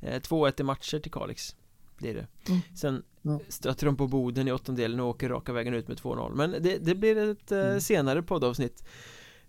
[0.00, 1.56] Eh, 2-1 i matcher till Kalix
[1.98, 2.26] blir det.
[2.48, 2.60] Mm.
[2.74, 3.40] Sen ja.
[3.48, 6.34] stöter de på Boden i åttondelen och åker raka vägen ut med 2-0.
[6.34, 7.80] Men det, det, blir ett eh, mm.
[7.80, 8.84] senare poddavsnitt.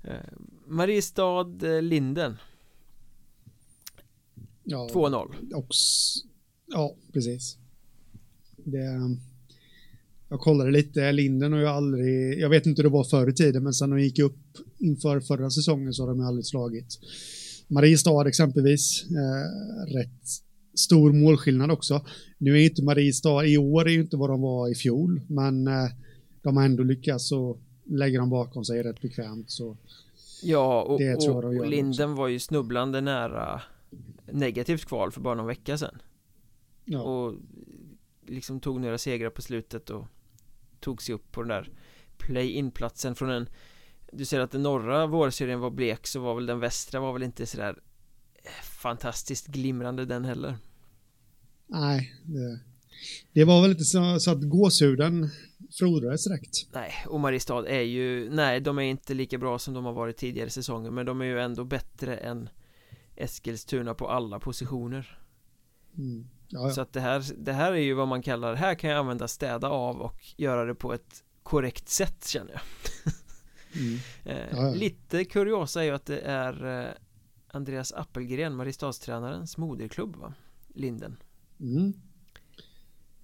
[0.04, 0.14] Eh,
[0.68, 2.38] Mariestad-Linden.
[4.64, 5.36] Ja, 2-0.
[6.68, 7.58] Ja, precis.
[8.56, 9.18] Det
[10.32, 13.34] jag kollade lite, Linden har ju aldrig, jag vet inte hur det var förr i
[13.34, 17.00] tiden, men sen de gick upp inför förra säsongen så har de aldrig slagit.
[17.68, 20.28] Mariestad exempelvis, eh, rätt
[20.74, 22.06] stor målskillnad också.
[22.38, 25.68] Nu är inte Mariestad, i år är ju inte vad de var i fjol, men
[25.68, 25.90] eh,
[26.42, 29.52] de har ändå lyckats och lägger dem bakom sig rätt bekvämt.
[29.52, 29.78] Så
[30.44, 32.22] ja, och, det tror de och Linden också.
[32.22, 33.62] var ju snubblande nära
[34.32, 36.02] negativt kval för bara någon vecka sedan.
[36.86, 37.02] Ja.
[37.02, 37.36] Och
[38.26, 40.08] liksom tog några segrar på slutet och
[40.80, 41.70] tog sig upp på den där
[42.18, 43.50] play-in-platsen från en
[44.12, 47.24] Du ser att den norra vårserien var blek så var väl den västra var väl
[47.24, 47.80] inte sådär
[48.82, 50.58] Fantastiskt glimrande den heller.
[51.68, 52.60] Nej det,
[53.34, 55.30] det var väl inte så, så att gåshuden
[55.80, 56.68] frodades direkt.
[56.74, 60.18] Nej, och Mariestad är ju Nej, de är inte lika bra som de har varit
[60.18, 62.50] tidigare säsonger Men de är ju ändå bättre än
[63.16, 65.20] Eskilstuna på alla positioner.
[65.98, 66.28] Mm.
[66.76, 69.28] Så att det här, det här är ju vad man kallar, här kan jag använda
[69.28, 72.62] städa av och göra det på ett korrekt sätt känner jag.
[73.76, 74.00] Mm.
[74.60, 76.92] eh, Lite kuriosa är ju att det är eh,
[77.54, 80.34] Andreas Appelgren, Mariestadstränarens moderklubb va?
[80.68, 81.18] Linden
[81.60, 81.94] mm.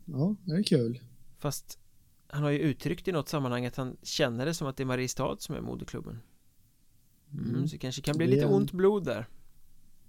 [0.06, 1.00] Ja, det är kul
[1.38, 1.80] Fast
[2.28, 4.86] han har ju uttryckt i något sammanhang att han känner det som att det är
[4.86, 6.20] Mariestad som är moderklubben
[7.32, 7.68] mm, mm.
[7.68, 9.28] Så det kanske kan bli lite ont blod där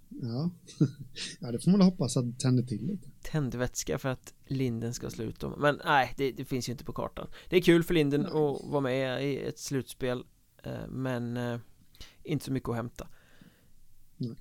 [0.09, 0.49] Ja.
[1.39, 3.09] ja, det får man hoppas att det tänder till lite.
[3.21, 7.27] Tändvätska för att Linden ska sluta Men nej, det, det, finns ju inte på kartan.
[7.49, 8.29] Det är kul för Linden nej.
[8.29, 10.23] att vara med i ett slutspel.
[10.63, 11.59] Eh, men eh,
[12.23, 13.07] inte så mycket att hämta.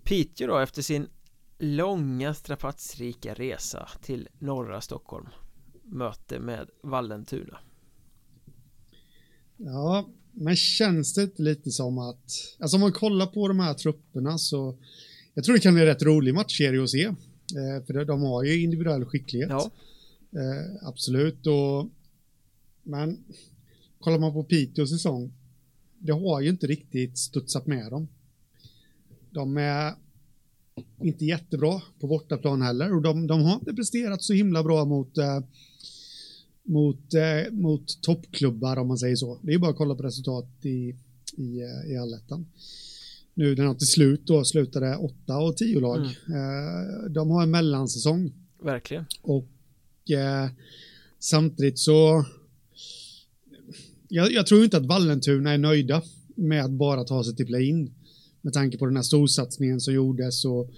[0.04, 1.08] Piteå då efter sin
[1.58, 5.26] långa strapatsrika resa till norra Stockholm.
[5.84, 7.58] Möte med Vallentuna.
[9.56, 13.74] Ja, men känns det inte lite som att, alltså om man kollar på de här
[13.74, 14.78] trupperna så
[15.34, 17.04] jag tror det kan bli rätt rolig matchserie att se.
[17.04, 19.50] Eh, för de har ju individuell skicklighet.
[19.50, 19.70] Ja.
[20.32, 21.46] Eh, absolut.
[21.46, 21.90] Och,
[22.82, 23.24] men
[24.00, 25.32] kollar man på Piteås säsong,
[25.98, 28.08] det har ju inte riktigt studsat med dem.
[29.38, 29.94] De är
[31.02, 35.18] inte jättebra på bortaplan heller och de, de har inte presterat så himla bra mot
[35.18, 35.40] eh,
[36.62, 39.38] mot, eh, mot toppklubbar om man säger så.
[39.42, 40.94] Det är bara att kolla på resultat i,
[41.36, 42.46] i, eh, i allettan
[43.38, 45.98] nu när de till slut då slutade 8 och 10 lag.
[45.98, 46.10] Mm.
[46.40, 48.32] Eh, de har en mellansäsong.
[48.62, 49.04] Verkligen.
[49.22, 50.50] Och eh,
[51.18, 52.24] samtidigt så
[54.08, 56.02] jag, jag, tror inte att Vallentuna är nöjda
[56.34, 57.94] med att bara ta sig till play-in.
[58.42, 60.70] Med tanke på den här storsatsningen som gjordes och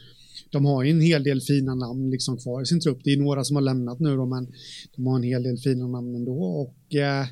[0.51, 3.01] de har ju en hel del fina namn liksom kvar i sin trupp.
[3.05, 4.53] Det är några som har lämnat nu då, men
[4.97, 7.27] de har en hel del fina namn ändå och eh,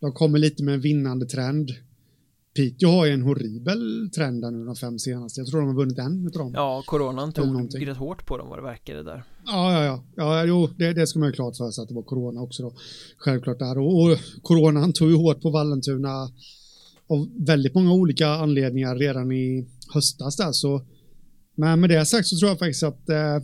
[0.00, 1.70] de kommer lite med en vinnande trend.
[2.56, 5.40] Piteå har ju en horribel trend där nu de fem senaste.
[5.40, 6.52] Jag tror de har vunnit en utav dem.
[6.54, 9.24] Ja, coronan tog rätt hårt på dem vad det verkade där.
[9.46, 10.04] Ja, ja, ja.
[10.16, 12.62] ja jo, det, det ska man ju klart för sig att det var corona också
[12.62, 12.74] då.
[13.16, 13.78] Självklart där.
[13.78, 16.28] Och, och coronan tog ju hårt på Vallentuna
[17.08, 20.82] av väldigt många olika anledningar redan i höstas där så.
[21.56, 23.42] Men med det sagt så tror jag faktiskt att eh,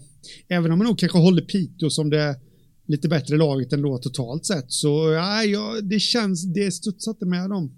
[0.48, 2.40] även om man nog kanske håller Piteå som det
[2.86, 7.72] lite bättre laget ändå totalt sett så ja, ja det känns, det studsade med dem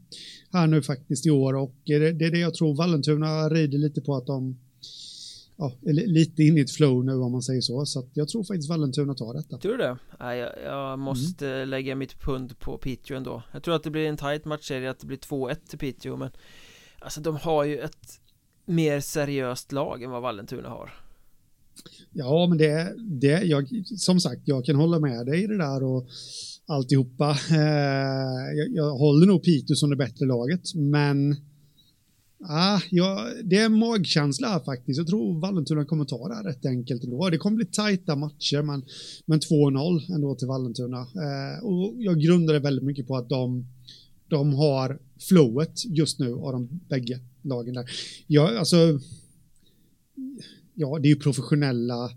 [0.53, 4.01] här nu faktiskt i år och eh, det, är det jag tror Vallentuna rider lite
[4.01, 4.59] på att de
[5.63, 8.29] ja, är lite in i ett flow nu om man säger så så att jag
[8.29, 9.59] tror faktiskt Vallentuna tar detta.
[9.59, 9.99] Tror du det?
[10.21, 11.69] Nej, jag, jag måste mm.
[11.69, 13.43] lägga mitt pund på Piteå ändå.
[13.53, 16.31] Jag tror att det blir en tight matchserie, att det blir 2-1 till Piteå men
[16.99, 18.21] alltså de har ju ett
[18.65, 20.91] mer seriöst lag än vad Vallentuna har.
[22.13, 25.83] Ja, men det, det jag, som sagt, jag kan hålla med dig i det där
[25.83, 26.09] och
[26.67, 27.37] alltihopa.
[27.51, 31.37] Eh, jag, jag håller nog Piteå som det bättre laget, men
[32.49, 34.99] ah, ja, det är magkänsla här faktiskt.
[34.99, 37.31] Jag tror Vallentuna kommer ta det här rätt enkelt ändå.
[37.31, 38.85] Det kommer bli tajta matcher, men,
[39.27, 40.99] men 2-0 ändå till Vallentuna.
[40.99, 43.67] Eh, och jag grundar det väldigt mycket på att de,
[44.29, 47.91] de har flowet just nu av de bägge lagen där.
[48.27, 49.01] Ja, alltså,
[50.75, 52.11] ja, det är ju professionella.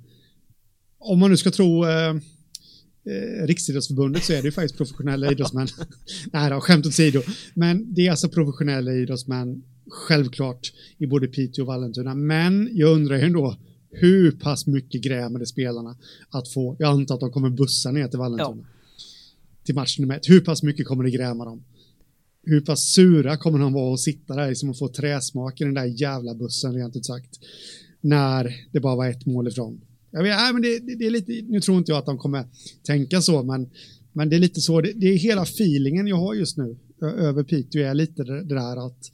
[0.99, 5.67] Om man nu ska tro eh, eh, Riksidrottsförbundet så är det ju faktiskt professionella idrottsmän.
[6.33, 7.21] Nej då, skämt åsido.
[7.53, 12.15] Men det är alltså professionella idrottsmän, självklart, i både Piteå och Vallentuna.
[12.15, 13.58] Men jag undrar ju ändå,
[13.91, 15.98] hur pass mycket grämer det spelarna
[16.30, 18.62] att få, jag antar att de kommer bussa ner till Vallentuna.
[18.62, 18.69] Ja.
[19.63, 20.30] Till match nummer ett.
[20.30, 21.63] Hur pass mycket kommer det gräma dem?
[22.43, 25.74] Hur pass sura kommer de vara att sitta där liksom och få träsmak i den
[25.74, 27.39] där jävla bussen rent ut sagt.
[28.02, 29.82] När det bara var ett mål ifrån.
[30.12, 32.17] Jag vet, nej, men det, det, det, är lite, nu tror inte jag att de
[32.17, 32.45] kommer
[32.84, 33.69] tänka så, men,
[34.13, 37.43] men det är lite så, det, det är hela feelingen jag har just nu över
[37.43, 39.12] Piteå är lite det, det där att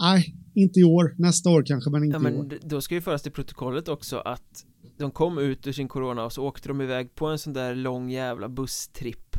[0.00, 2.58] nej, inte i år, nästa år kanske, men inte ja, men i år.
[2.62, 4.66] Då ska ju föras till protokollet också att
[4.98, 7.74] de kom ut ur sin corona och så åkte de iväg på en sån där
[7.74, 9.36] lång jävla busstripp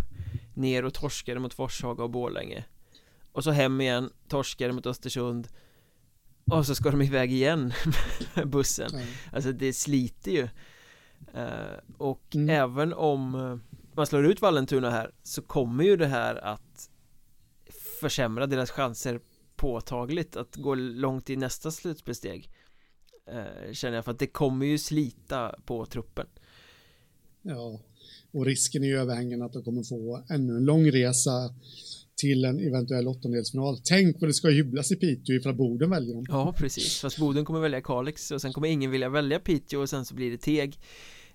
[0.53, 2.65] ner och torskade mot Forshaga och Borlänge
[3.31, 5.47] och så hem igen, torskade mot Östersund
[6.51, 7.73] och så ska de iväg igen
[8.35, 9.07] med bussen mm.
[9.31, 10.43] Alltså det sliter ju
[11.37, 12.49] uh, Och mm.
[12.49, 13.57] även om uh,
[13.93, 16.89] man slår ut Vallentuna här så kommer ju det här att
[18.01, 19.19] försämra deras chanser
[19.61, 22.49] påtagligt att gå långt i nästa slutspelsteg
[23.29, 26.27] uh, Känner jag för att det kommer ju slita på truppen
[27.41, 27.79] Ja,
[28.31, 31.53] och risken är ju överhängande att de kommer få ännu en lång resa
[32.15, 33.77] till en eventuell åttondelsfinal.
[33.83, 36.25] Tänk vad det ska jublas i Piteå ifall Boden väljer dem.
[36.29, 36.99] Ja, precis.
[36.99, 40.15] Fast Boden kommer välja Kalix och sen kommer ingen vilja välja Piteå och sen så
[40.15, 40.79] blir det Teg.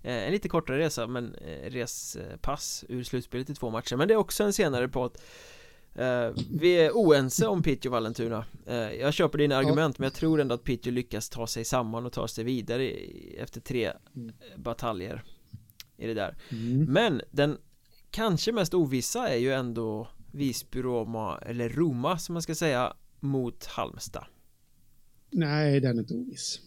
[0.02, 3.96] Eh, en lite kortare resa, men eh, respass ur slutspelet i två matcher.
[3.96, 5.22] Men det är också en senare på att eh,
[6.50, 8.44] vi är oense om Piteå Vallentuna
[9.00, 12.12] Jag köper dina argument men jag tror ändå att Piteå lyckas ta sig samman och
[12.12, 12.88] ta sig vidare
[13.38, 14.34] efter tre mm.
[14.56, 15.24] bataljer
[15.96, 16.84] i det där mm.
[16.84, 17.58] Men den
[18.10, 23.66] kanske mest ovissa är ju ändå Visby, Roma eller Roma som man ska säga mot
[23.66, 24.24] Halmstad?
[25.30, 26.60] Nej, den är inte oviss.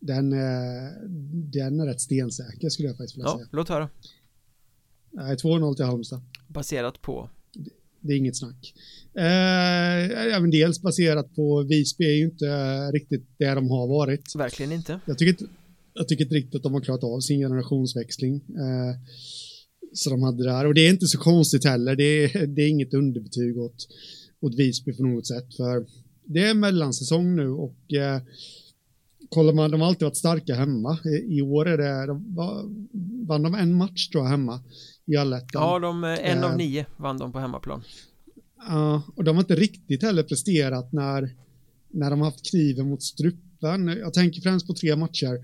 [0.00, 0.30] Den,
[1.50, 3.48] den är rätt stensäker skulle jag faktiskt vilja ja, säga.
[3.52, 3.88] låt höra.
[5.10, 6.22] Nej, 2-0 till Halmstad.
[6.48, 7.30] Baserat på?
[8.00, 8.74] Det, det är inget snack.
[9.14, 12.46] Eh, även dels baserat på Visby är ju inte
[12.90, 14.34] riktigt det de har varit.
[14.36, 15.00] Verkligen inte.
[15.06, 15.44] Jag tycker inte,
[15.94, 18.34] jag tycker inte riktigt att de har klarat av sin generationsväxling.
[18.34, 18.94] Eh,
[19.92, 20.66] så de hade där.
[20.66, 21.96] Och det är inte så konstigt heller.
[21.96, 23.88] Det är, det är inget underbetyg åt,
[24.40, 25.54] åt Visby på något sätt.
[25.56, 25.86] För
[26.24, 28.22] det är mellansäsong nu och eh,
[29.28, 30.98] kollar man, de har alltid varit starka hemma.
[31.04, 32.24] I, i år är det, de
[33.26, 34.60] vann de en match tror jag hemma
[35.12, 35.62] i allettan.
[35.62, 37.82] Ja, de, eh, en av eh, nio vann de på hemmaplan.
[38.68, 41.34] Ja, och de har inte riktigt heller presterat när,
[41.88, 43.88] när de har haft kniven mot strupen.
[43.88, 45.40] Jag tänker främst på tre matcher.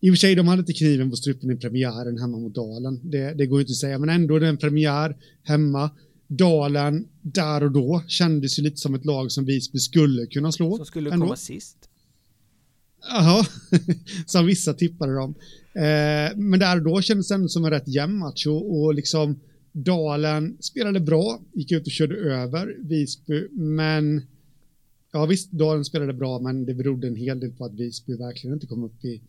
[0.00, 3.10] I och för sig, de hade inte kniven på strupen i premiären hemma mot Dalen.
[3.10, 5.90] Det, det går inte att säga, men ändå den premiär hemma.
[6.26, 10.76] Dalen, där och då, kändes ju lite som ett lag som Visby skulle kunna slå.
[10.76, 11.26] Som skulle ändå.
[11.26, 11.76] komma sist.
[13.08, 13.46] Jaha,
[14.26, 15.34] som vissa tippade dem.
[15.74, 18.94] Eh, men där och då kändes det ändå som en rätt jämn match och, och
[18.94, 19.40] liksom
[19.72, 24.22] Dalen spelade bra, gick ut och körde över Visby, men
[25.12, 28.54] ja visst, Dalen spelade bra, men det berodde en hel del på att Visby verkligen
[28.54, 29.20] inte kom upp i,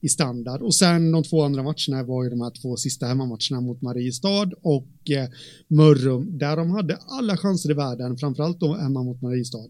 [0.00, 0.62] i standard.
[0.62, 4.50] Och sen de två andra matcherna var ju de här två sista hemmamatcherna mot Mariestad
[4.62, 5.28] och eh,
[5.68, 9.68] Mörrum, där de hade alla chanser i världen, framförallt då hemma mot Mariestad,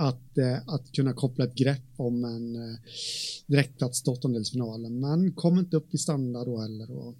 [0.00, 2.78] att, eh, att kunna koppla ett grepp om en eh,
[3.46, 6.90] direktplats till åttondelsfinalen, men kom inte upp i standard då heller.
[6.90, 7.14] Och,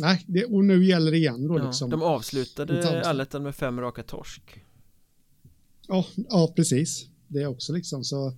[0.00, 1.90] nej, det, och nu gäller det igen då ja, liksom.
[1.90, 4.64] De avslutade allettan med fem raka torsk.
[5.88, 7.06] Ja, ja, precis.
[7.28, 8.32] Det är också liksom så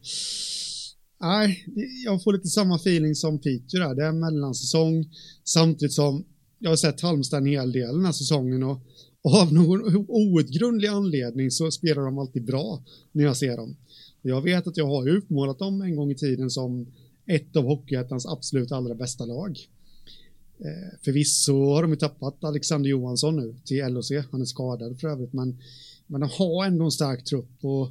[1.20, 1.64] nej,
[2.04, 3.94] jag får lite samma feeling som Peter där.
[3.94, 5.10] Det är en mellansäsong
[5.44, 6.24] samtidigt som
[6.58, 8.80] jag har sett Halmstad en hel del den här säsongen och,
[9.26, 13.76] och av någon outgrundlig anledning så spelar de alltid bra när jag ser dem.
[14.22, 16.86] Jag vet att jag har utmålat dem en gång i tiden som
[17.26, 19.58] ett av Hockeyettans absolut allra bästa lag.
[20.58, 25.08] Eh, förvisso har de ju tappat Alexander Johansson nu till LOC, han är skadad för
[25.08, 25.58] övrigt, men,
[26.06, 27.88] men de har ändå en stark trupp och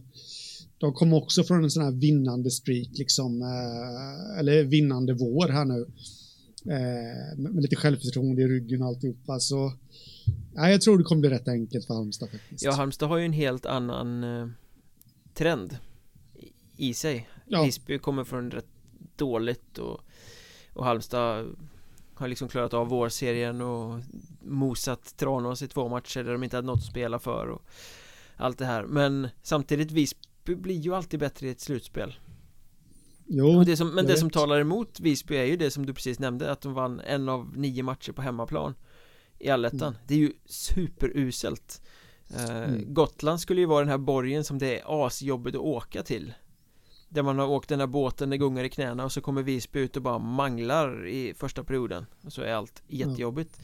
[0.77, 5.65] de kom också från en sån här vinnande streak, liksom, eh, eller vinnande vår här
[5.65, 5.87] nu.
[6.71, 9.39] Eh, med lite självförtroende i ryggen och alltihopa.
[9.39, 9.73] Så
[10.55, 12.63] ja, jag tror det kommer bli rätt enkelt för Halmstad faktiskt.
[12.63, 14.47] Ja, Halmstad har ju en helt annan eh,
[15.33, 15.77] trend
[16.77, 17.29] i sig.
[17.45, 17.63] Ja.
[17.63, 18.67] Visby kommer från rätt
[19.15, 20.01] dåligt och,
[20.73, 21.55] och Halmstad
[22.15, 24.01] har liksom klarat av vårserien och
[24.41, 27.61] mosat Tranås i två matcher där de inte hade något att spela för och
[28.35, 32.15] allt det här men samtidigt Visby blir ju alltid bättre i ett slutspel
[33.27, 34.19] Jo, det som, Men det vet.
[34.19, 37.29] som talar emot Visby är ju det som du precis nämnde Att de vann en
[37.29, 38.73] av nio matcher på hemmaplan
[39.45, 39.87] I allettan.
[39.87, 39.99] Mm.
[40.07, 41.81] Det är ju superuselt.
[42.33, 42.93] Uh, mm.
[42.93, 46.33] Gotland skulle ju vara den här borgen som det är asjobbigt att åka till.
[47.09, 49.79] Där man har åkt den där båten, det gungar i knäna och så kommer Visby
[49.79, 52.05] ut och bara manglar i första perioden.
[52.21, 53.59] Och så är allt jättejobbigt.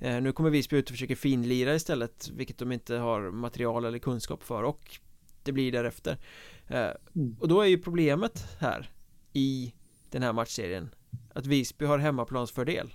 [0.00, 3.98] Eh, Nu kommer Visby ut och försöker finlira istället Vilket de inte har material eller
[3.98, 4.62] kunskap för.
[4.62, 4.98] Och
[5.42, 6.18] Det blir därefter.
[6.66, 7.36] Eh, mm.
[7.40, 8.90] Och då är ju problemet här
[9.32, 9.74] I
[10.10, 10.90] den här matchserien
[11.34, 12.94] Att Visby har hemmaplansfördel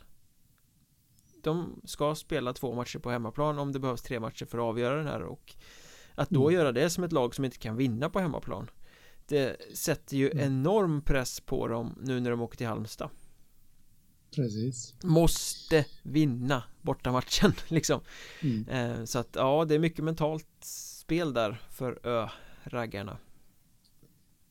[1.43, 4.95] De ska spela två matcher på hemmaplan om det behövs tre matcher för att avgöra
[4.95, 5.55] den här och
[6.15, 6.53] Att då mm.
[6.59, 8.67] göra det som ett lag som inte kan vinna på hemmaplan
[9.29, 10.45] det sätter ju mm.
[10.45, 13.09] enorm press på dem nu när de åker till Halmstad
[14.35, 18.01] Precis Måste vinna bortamatchen liksom
[18.41, 18.67] mm.
[18.67, 23.17] eh, Så att ja, det är mycket mentalt spel där för ö-raggarna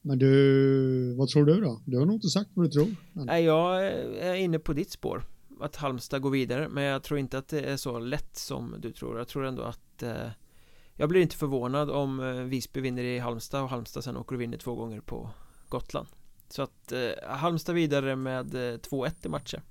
[0.02, 1.82] Men du, vad tror du då?
[1.84, 3.26] Du har nog inte sagt vad du tror men...
[3.26, 3.86] Nej, jag
[4.18, 5.24] är inne på ditt spår
[5.60, 8.92] Att Halmstad går vidare Men jag tror inte att det är så lätt som du
[8.92, 9.18] tror.
[9.18, 10.30] Jag tror ändå att eh,
[10.96, 14.40] jag blir inte förvånad om eh, Visby vinner i Halmstad och Halmstad sen åker och
[14.40, 15.30] vinner två gånger på
[15.68, 16.08] Gotland.
[16.48, 19.62] Så att eh, Halmstad vidare med eh, 2-1 i matcher.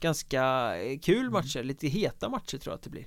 [0.00, 1.32] Ganska eh, kul mm.
[1.32, 3.06] matcher, lite heta matcher tror jag att det blir.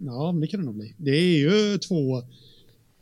[0.00, 0.94] Ja, men det kan det nog bli.
[0.98, 2.22] Det är ju två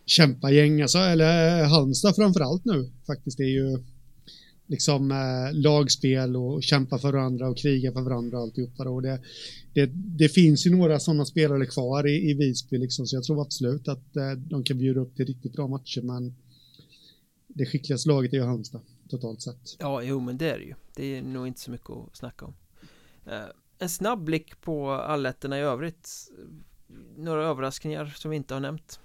[0.06, 3.38] kämpagäng, alltså, eller Halmstad framförallt nu faktiskt.
[3.38, 3.84] Det är ju
[4.66, 8.88] liksom eh, lagspel och kämpa för varandra och kriga för varandra och alltihopa.
[8.88, 9.20] Och det,
[9.72, 13.42] det, det finns ju några sådana spelare kvar i, i Visby, liksom, så jag tror
[13.42, 16.34] absolut att eh, de kan bjuda upp till riktigt bra matcher, men
[17.46, 19.76] det skickligaste laget är ju Halmstad, totalt sett.
[19.78, 20.74] Ja, jo, men det är det ju.
[20.94, 22.54] Det är nog inte så mycket att snacka om.
[23.26, 23.40] Eh,
[23.78, 26.10] en snabb blick på alletterna i övrigt.
[27.16, 29.00] Några överraskningar som vi inte har nämnt.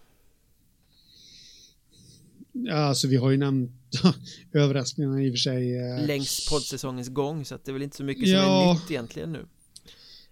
[2.65, 3.71] Ja, alltså vi har ju nämnt
[4.53, 5.77] överraskningarna i och för sig.
[5.77, 8.73] Eh, Längs poddsäsongens gång, så att det är väl inte så mycket ja, som är
[8.73, 9.45] nytt egentligen nu.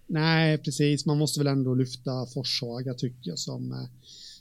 [0.06, 1.06] Nej, precis.
[1.06, 3.78] Man måste väl ändå lyfta Forshaga tycker jag som eh,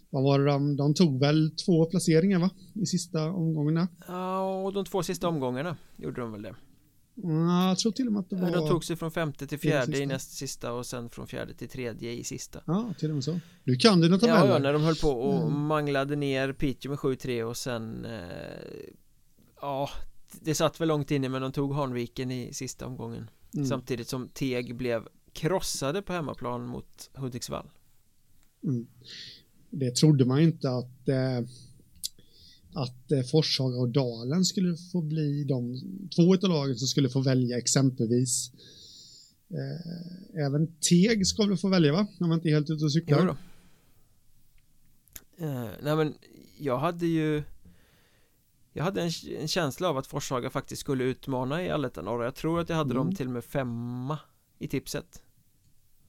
[0.10, 2.50] vad var det de, de tog väl två placeringar va?
[2.74, 3.88] I sista omgångarna.
[4.08, 6.56] Ja, och de två sista omgångarna gjorde de väl det.
[7.16, 8.51] Ja, jag tror till och med att det var...
[8.51, 11.70] De tog sig från femte till fjärde i näst sista och sen från fjärde till
[11.70, 12.61] tredje i sista.
[12.66, 13.39] Ja, till och med så.
[13.63, 14.47] Du kan dina tabeller.
[14.47, 15.61] Ja, ja, när de höll på och mm.
[15.61, 18.05] manglade ner Piteå med 7-3 och sen...
[18.05, 18.22] Eh,
[19.61, 19.89] ja,
[20.41, 23.30] det satt väl långt inne men de tog Hanviken i sista omgången.
[23.53, 23.66] Mm.
[23.66, 27.70] Samtidigt som Teg blev krossade på hemmaplan mot Hudiksvall.
[28.63, 28.88] Mm.
[29.70, 31.07] Det trodde man inte att...
[31.09, 31.47] Eh
[32.76, 35.82] att eh, Forshaga och Dalen skulle få bli de
[36.16, 38.52] två av lagen som skulle få välja exempelvis.
[39.50, 42.08] Eh, även Teg ska väl få välja va?
[42.18, 43.38] När man inte är helt ute och cyklar.
[45.38, 46.14] Eh, nej men
[46.58, 47.44] jag hade ju
[48.74, 52.36] Jag hade en, en känsla av att Forshaga faktiskt skulle utmana i Allettan norra Jag
[52.36, 53.06] tror att jag hade mm.
[53.06, 54.20] dem till och med femma
[54.60, 55.24] i tipset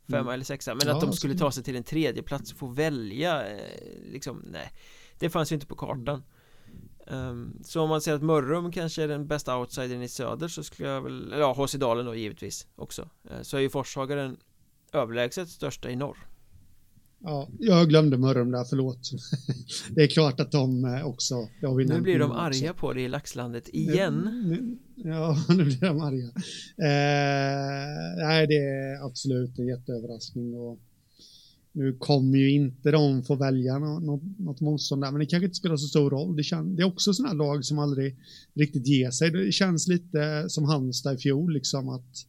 [0.06, 0.32] Femma mm.
[0.32, 2.66] eller sexa Men ja, att de skulle ta sig till en tredje plats och få
[2.66, 4.72] välja eh, Liksom nej
[5.18, 6.22] Det fanns ju inte på kartan mm.
[7.10, 10.62] Um, så om man säger att Mörrum kanske är den bästa outsidern i söder så
[10.62, 13.02] skulle jag väl, eller ja, HC Dalen då givetvis också.
[13.02, 14.36] Uh, Så är ju Forshaga den
[14.92, 16.18] överlägset största i norr.
[17.18, 19.10] Ja, jag glömde Mörrum där, förlåt.
[19.90, 22.80] Det är klart att de eh, också det har vi Nu blir de arga också.
[22.80, 24.30] på det i Laxlandet igen.
[24.44, 24.78] Nu, nu,
[25.10, 26.24] Ja, nu blir de arga.
[26.88, 30.78] Eh, Nej, det är absolut en jätteöverraskning och
[31.76, 35.56] nu kommer ju inte de få välja något, något motstånd där, men det kanske inte
[35.56, 36.36] spelar så stor roll.
[36.36, 38.16] Det, kän, det är också sådana lag som aldrig
[38.54, 39.30] riktigt ger sig.
[39.30, 42.26] Det känns lite som Halmstad i fjol, liksom att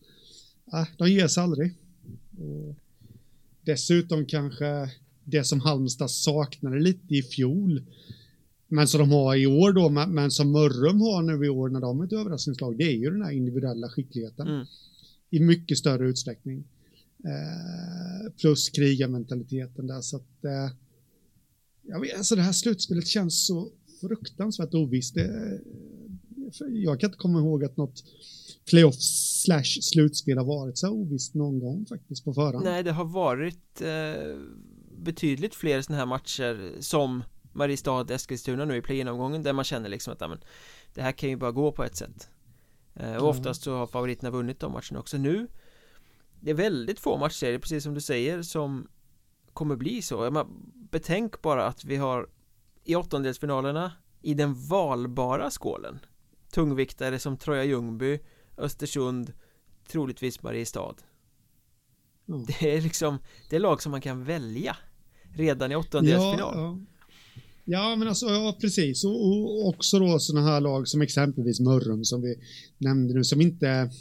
[0.74, 1.74] äh, de ger sig aldrig.
[2.38, 2.76] Och
[3.62, 4.92] dessutom kanske
[5.24, 7.82] det som Halmstad saknade lite i fjol,
[8.68, 11.80] men som de har i år då, men som Mörrum har nu i år när
[11.80, 14.66] de är ett överraskningslag, det är ju den här individuella skickligheten mm.
[15.30, 16.64] i mycket större utsträckning.
[17.26, 20.02] Eh, plus krigarmentaliteten där.
[20.02, 20.76] Så att, eh,
[21.82, 25.16] jag vet, alltså det här slutspelet känns så fruktansvärt ovisst.
[25.16, 25.60] Det,
[26.70, 28.04] jag kan inte komma ihåg att något
[28.70, 28.96] playoff
[29.44, 32.66] slash slutspel har varit så ovisst någon gång faktiskt på förhand.
[32.66, 34.38] Nej, det har varit eh,
[34.98, 40.22] betydligt fler sådana här matcher som Mariestad-Eskilstuna nu i play-in-omgången där man känner liksom att
[40.22, 40.40] amen,
[40.94, 42.30] det här kan ju bara gå på ett sätt.
[42.96, 45.18] Eh, och oftast så har favoriterna vunnit de matcherna också.
[45.18, 45.48] Nu
[46.48, 48.88] det är väldigt få matchserier, precis som du säger, som
[49.54, 50.32] kommer bli så.
[50.32, 52.30] Man, betänk bara att vi har
[52.84, 53.92] i åttondelsfinalerna
[54.22, 56.00] i den valbara skålen
[56.52, 58.20] tungviktare som Troja Ljungby,
[58.58, 59.34] Östersund,
[59.92, 60.96] troligtvis Mariestad.
[62.28, 62.46] Mm.
[62.46, 63.18] Det är liksom,
[63.50, 64.78] det är lag som man kan välja
[65.36, 66.38] redan i åttondelsfinal.
[66.40, 66.80] Ja, ja.
[67.66, 69.06] ja, men alltså, ja, precis.
[69.06, 72.36] Och, och också då sådana här lag som exempelvis Mörrum som vi
[72.78, 73.92] nämnde nu, som inte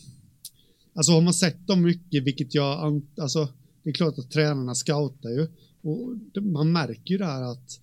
[0.96, 3.48] Alltså har man sett dem mycket, vilket jag, alltså
[3.82, 5.48] det är klart att tränarna scoutar ju
[5.82, 7.80] Och man märker ju där att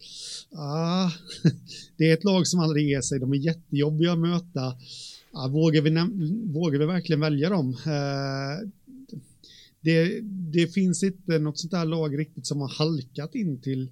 [0.52, 1.12] ah,
[1.98, 3.20] det är ett lag som aldrig ger sig.
[3.20, 4.78] De är jättejobbiga att möta.
[5.32, 5.90] Ah, vågar, vi
[6.54, 7.78] vågar vi verkligen välja dem?
[7.86, 8.70] Eh,
[9.82, 13.90] det, det, finns inte något sånt där lag riktigt som har halkat in till,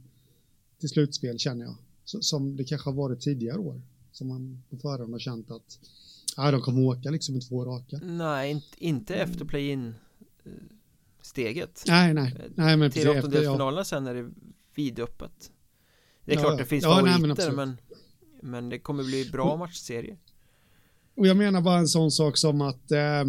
[0.80, 1.76] till slutspel känner jag.
[2.06, 3.82] Så, som det kanske har varit tidigare år.
[4.12, 5.80] Som man på förhand har känt att
[6.38, 8.00] ah, de kommer åka liksom i två raka.
[8.04, 9.96] Nej, inte, inte efter play-in
[10.46, 10.52] eh,
[11.22, 13.84] steget Nej, nej, eh, nej men Till åttondelsfinalerna ja.
[13.84, 14.30] sen är det
[14.76, 15.52] vidöppet
[16.26, 17.78] Det är ja, klart det finns ja, favoriter nej, men, men,
[18.42, 20.18] men det kommer bli bra matchserie
[21.16, 23.24] Och jag menar bara en sån sak som att eh,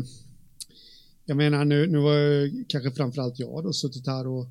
[1.25, 4.47] Jag menar nu, nu var kanske framförallt jag då suttit här och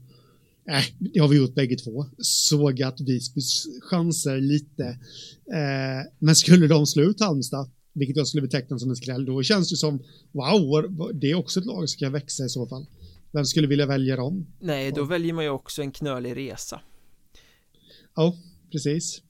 [0.69, 2.05] äh, det har vi gjort bägge två.
[2.17, 4.85] Sågat Visbys chanser lite.
[5.53, 9.43] Eh, men skulle de slå ut Halmstad, vilket jag skulle beteckna som en skräll, då
[9.43, 9.99] känns det som
[10.31, 12.85] wow, det är också ett lag som kan växa i så fall.
[13.31, 14.47] Vem skulle vilja välja dem?
[14.59, 15.11] Nej, då och...
[15.11, 16.81] väljer man ju också en knölig resa.
[18.15, 18.35] Ja,
[18.71, 19.21] precis.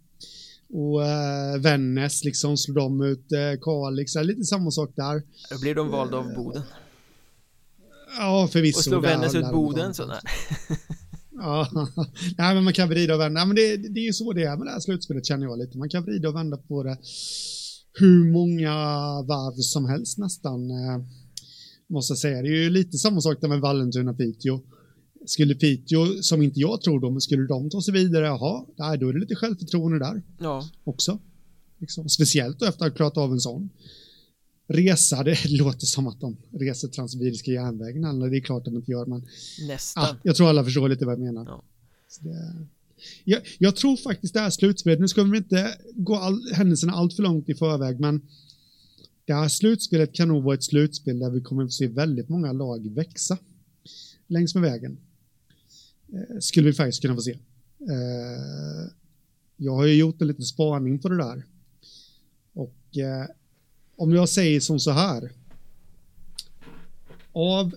[0.69, 5.23] Och äh, Vännäs liksom slår de ut äh, Kalix, lite samma sak där.
[5.51, 6.63] Då blir de valda av Boden.
[8.17, 8.77] Ja, förvisso.
[8.77, 10.19] Och slår Vännäs ut Boden så nej.
[11.31, 11.67] ja,
[12.37, 13.45] nej men man kan vrida och vända.
[13.45, 15.77] Men det, det är ju så det är med det här slutspelet känner jag lite.
[15.77, 16.97] Man kan vrida och vända på det
[17.93, 18.73] hur många
[19.21, 20.71] varv som helst nästan.
[20.71, 21.03] Eh,
[21.87, 22.41] måste jag säga.
[22.41, 24.59] Det är ju lite samma sak där med Vallentuna-Piteå.
[25.25, 28.65] Skulle Piteå, som inte jag tror då, men skulle de ta sig vidare, jaha,
[28.97, 30.21] då är det lite självförtroende där.
[30.39, 30.69] Ja.
[30.83, 31.19] Också.
[31.77, 32.09] Liksom.
[32.09, 33.69] Speciellt efter att ha klarat av en sån
[34.67, 38.91] resa, det låter som att de reser Transsibiriska järnvägen, eller det är klart de inte
[38.91, 39.27] gör, men
[39.67, 40.03] Nästan.
[40.03, 41.45] Ah, jag tror alla förstår lite vad jag menar.
[41.45, 41.63] Ja.
[43.23, 47.13] Jag, jag, tror faktiskt det här slutspelet, nu ska vi inte gå all, händelserna allt
[47.15, 48.21] för långt i förväg, men
[49.25, 52.51] det här slutspelet kan nog vara ett slutspel där vi kommer att se väldigt många
[52.51, 53.37] lag växa
[54.27, 54.97] längs med vägen.
[56.13, 57.31] Eh, skulle vi faktiskt kunna få se.
[57.31, 58.91] Eh,
[59.57, 61.45] jag har ju gjort en liten spaning på det där.
[62.53, 63.25] Och eh,
[63.95, 65.31] om jag säger som så här.
[67.31, 67.75] Av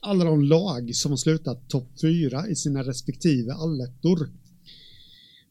[0.00, 4.28] alla de lag som har slutat topp fyra i sina respektive allettor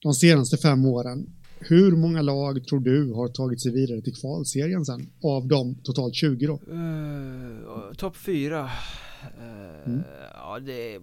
[0.02, 1.28] de senaste fem åren
[1.60, 5.10] hur många lag tror du har tagit sig vidare till kvalserien sen?
[5.24, 6.54] Av de totalt 20 då?
[6.54, 8.70] Uh, Topp 4 uh,
[9.86, 10.02] mm.
[10.34, 11.02] Ja det är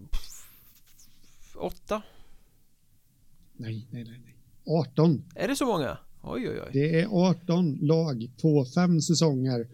[1.57, 2.03] Åtta
[3.57, 4.34] Nej, nej, nej, nej
[4.66, 5.99] 18 Är det så många?
[6.22, 9.68] Oj, oj, oj Det är 18 lag på fem säsonger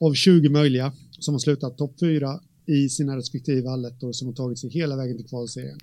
[0.00, 4.58] av 20 möjliga som har slutat topp 4 i sina respektive allettor som har tagit
[4.58, 5.78] sig hela vägen till kvalserien.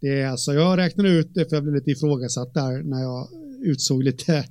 [0.00, 3.28] Det är alltså, jag räknade ut det för jag blev lite ifrågasatt där när jag
[3.62, 4.44] utsåg lite,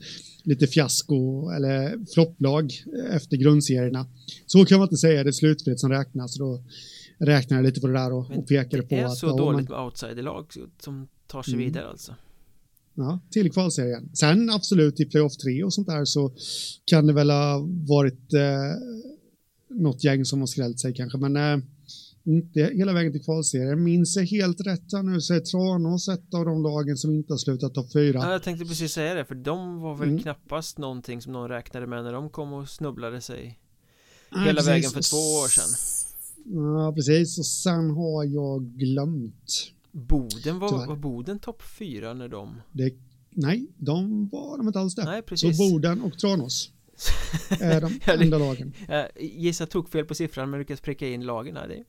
[0.44, 2.74] lite fiasko eller flopplag
[3.12, 4.08] efter grundserierna.
[4.46, 6.38] Så kan man inte säga, det är slutspelet som räknas.
[6.38, 6.64] Då
[7.18, 9.02] räknar jag lite på det där och, och pekade på att...
[9.02, 10.46] Det är så dåligt med outsiderlag
[10.80, 11.66] som tar sig mm.
[11.66, 12.16] vidare alltså.
[12.98, 14.10] Ja, till kvalserien.
[14.14, 16.34] Sen absolut i playoff 3 och sånt där så
[16.86, 18.42] kan det väl ha varit eh,
[19.82, 21.66] något gäng som har skrällt sig kanske, men eh,
[22.24, 23.84] inte hela vägen till kvalserien.
[23.84, 27.34] Minns jag helt rätt här nu så är Tranås ett av de lagen som inte
[27.34, 28.20] har slutat topp fyra.
[28.20, 30.22] Ja, jag tänkte precis säga det, för de var väl mm.
[30.22, 33.60] knappast någonting som någon räknade med när de kom och snubblade sig
[34.32, 34.68] hela precis.
[34.68, 35.78] vägen för två år sedan.
[36.46, 37.38] Ja, precis.
[37.40, 39.72] Och sen har jag glömt.
[39.92, 42.62] Boden, var, var Boden topp fyra när de?
[42.72, 42.94] Det,
[43.30, 45.04] nej, de var de inte alls det.
[45.04, 45.58] Nej, precis.
[45.58, 46.72] Så Boden och Tranås
[47.60, 48.74] är de enda lagen.
[48.88, 51.58] Jag gissar tog fel på siffran men lyckades pricka in lagen.
[51.58, 51.68] här.
[51.68, 51.84] det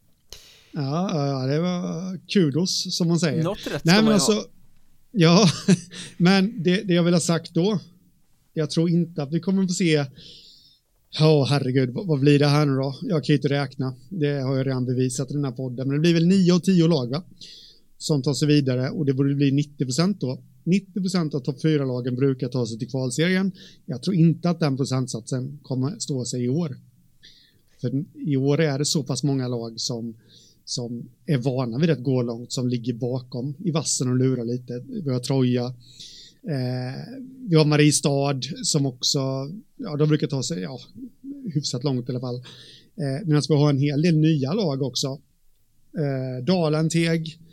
[0.72, 3.42] Ja, det var kudos som man säger.
[3.42, 4.44] Något rätt Nej, men alltså, ha.
[5.10, 5.48] Ja,
[6.16, 7.78] men det, det jag vill ha sagt då,
[8.54, 10.04] jag tror inte att vi kommer få se
[11.18, 12.94] Ja, oh, herregud, vad, vad, blir det här nu då?
[13.02, 13.94] Jag kan ju inte räkna.
[14.08, 15.88] Det har jag redan bevisat i den här podden.
[15.88, 17.22] Men det blir väl 9 av 10 lag, va?
[17.98, 20.42] Som tar sig vidare och det borde bli 90 procent då.
[20.66, 23.52] 90 procent av topp 4-lagen brukar ta sig till kvalserien.
[23.86, 26.76] Jag tror inte att den procentsatsen kommer stå sig i år.
[27.80, 30.14] För i år är det så pass många lag som
[30.68, 34.84] som är vana vid att gå långt, som ligger bakom i vassen och lurar lite.
[34.88, 35.64] Vi har Troja,
[36.42, 39.18] eh, vi har Mariestad som också,
[39.76, 40.80] ja, de brukar ta sig, ja,
[41.54, 42.36] hyfsat långt i alla fall.
[42.96, 45.20] Eh, Medan vi har en hel del nya lag också.
[45.98, 47.45] Eh, Dalen, Teg, eh,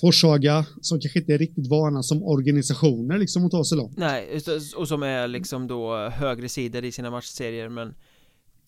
[0.00, 3.96] Forshaga som kanske inte är riktigt vana som organisationer liksom att ta sig långt.
[3.96, 4.40] Nej,
[4.76, 7.94] och som är liksom då högre sidor i sina matchserier men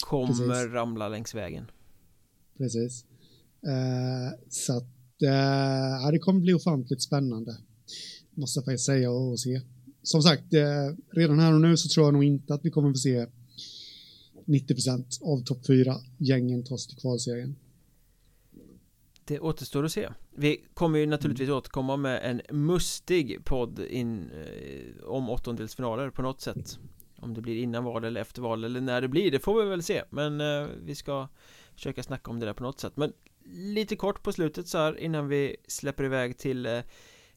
[0.06, 0.72] kommer Precis.
[0.72, 1.64] ramla längs vägen.
[2.58, 3.04] Precis.
[3.62, 7.56] Eh, så att eh, det kommer bli ofantligt spännande.
[8.34, 9.60] Måste jag faktiskt säga och se.
[10.02, 12.92] Som sagt, eh, redan här och nu så tror jag nog inte att vi kommer
[12.92, 13.26] få se
[14.44, 17.56] 90% av topp 4 gängen ta sig till kvalserien.
[19.24, 20.08] Det återstår att se
[20.40, 21.58] Vi kommer ju naturligtvis mm.
[21.58, 26.78] återkomma med en mustig podd in eh, om åttondelsfinaler på något sätt.
[27.16, 29.68] Om det blir innan val eller efter val eller när det blir, det får vi
[29.68, 30.02] väl se.
[30.10, 31.28] Men eh, vi ska
[31.74, 32.96] försöka snacka om det där på något sätt.
[32.96, 33.12] Men
[33.52, 36.80] lite kort på slutet så här innan vi släpper iväg till eh,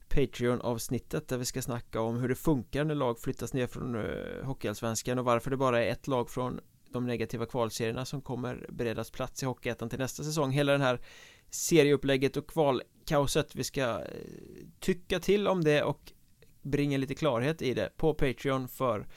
[0.10, 4.46] Patreon-avsnittet där vi ska snacka om hur det funkar när lag flyttas ner från uh,
[4.46, 9.12] Hockeyallsvenskan och varför det bara är ett lag från de negativa kvalserierna som kommer beredas
[9.12, 10.52] plats i Hockeyettan till nästa säsong.
[10.52, 11.00] Hela den här
[11.54, 12.48] serieupplägget och
[13.06, 14.06] kaoset, vi ska eh,
[14.80, 16.12] tycka till om det och
[16.62, 19.08] bringa lite klarhet i det på Patreon för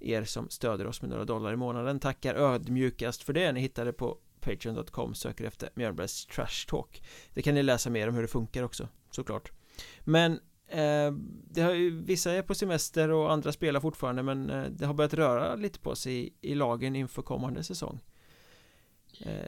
[0.00, 2.00] er som stöder oss med några dollar i månaden.
[2.00, 3.52] Tackar ödmjukast för det.
[3.52, 7.02] Ni hittar det på patreon.com söker efter Mjölnbergs Trash Talk.
[7.34, 9.52] Det kan ni läsa mer om hur det funkar också såklart.
[10.00, 10.32] Men
[10.68, 11.12] eh,
[11.50, 14.94] det har ju, vissa är på semester och andra spelar fortfarande men eh, det har
[14.94, 18.00] börjat röra lite på sig i, i lagen inför kommande säsong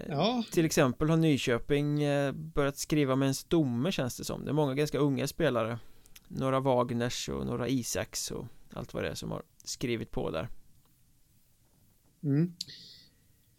[0.08, 0.44] ja.
[0.50, 4.54] Till exempel har Nyköping eh, börjat skriva med en stomme känns det som Det är
[4.54, 5.78] många ganska unga spelare
[6.28, 10.48] Några Wagners och några Isaks och allt vad det är som har skrivit på där
[12.22, 12.52] mm.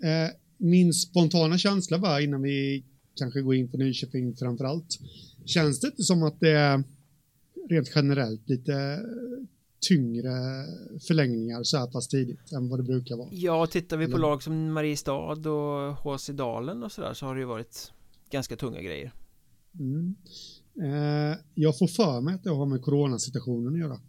[0.04, 2.84] eh, Min spontana känsla var innan vi
[3.16, 5.00] kanske går in på Nyköping framför allt
[5.46, 6.84] Känns det inte som att det är
[7.70, 9.00] rent generellt lite
[9.88, 10.32] tyngre
[11.08, 13.30] förlängningar så här pass tidigt än vad det brukar vara?
[13.32, 14.22] Ja, tittar vi på Eller?
[14.22, 17.92] lag som Mariestad och HC Dalen och sådär så har det ju varit
[18.32, 19.14] ganska tunga grejer.
[19.80, 20.16] Mm.
[20.82, 24.00] Eh, jag får för mig att det har med coronasituationen att göra.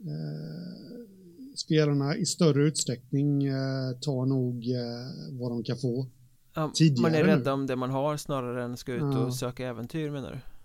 [0.00, 1.08] Eh,
[1.56, 6.06] spelarna i större utsträckning eh, tar nog eh, vad de kan få
[6.54, 6.72] Ja,
[7.02, 9.18] man är rädd om det man har snarare än ska ut ja.
[9.18, 10.57] och söka äventyr menar du?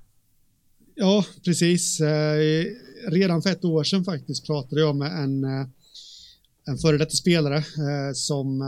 [0.95, 1.99] Ja, precis.
[2.01, 2.65] Eh,
[3.07, 5.67] redan för ett år sedan faktiskt pratade jag med en, eh,
[6.65, 8.63] en före detta spelare eh, som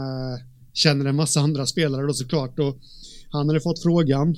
[0.72, 2.76] känner en massa andra spelare då såklart och
[3.30, 4.36] han hade fått frågan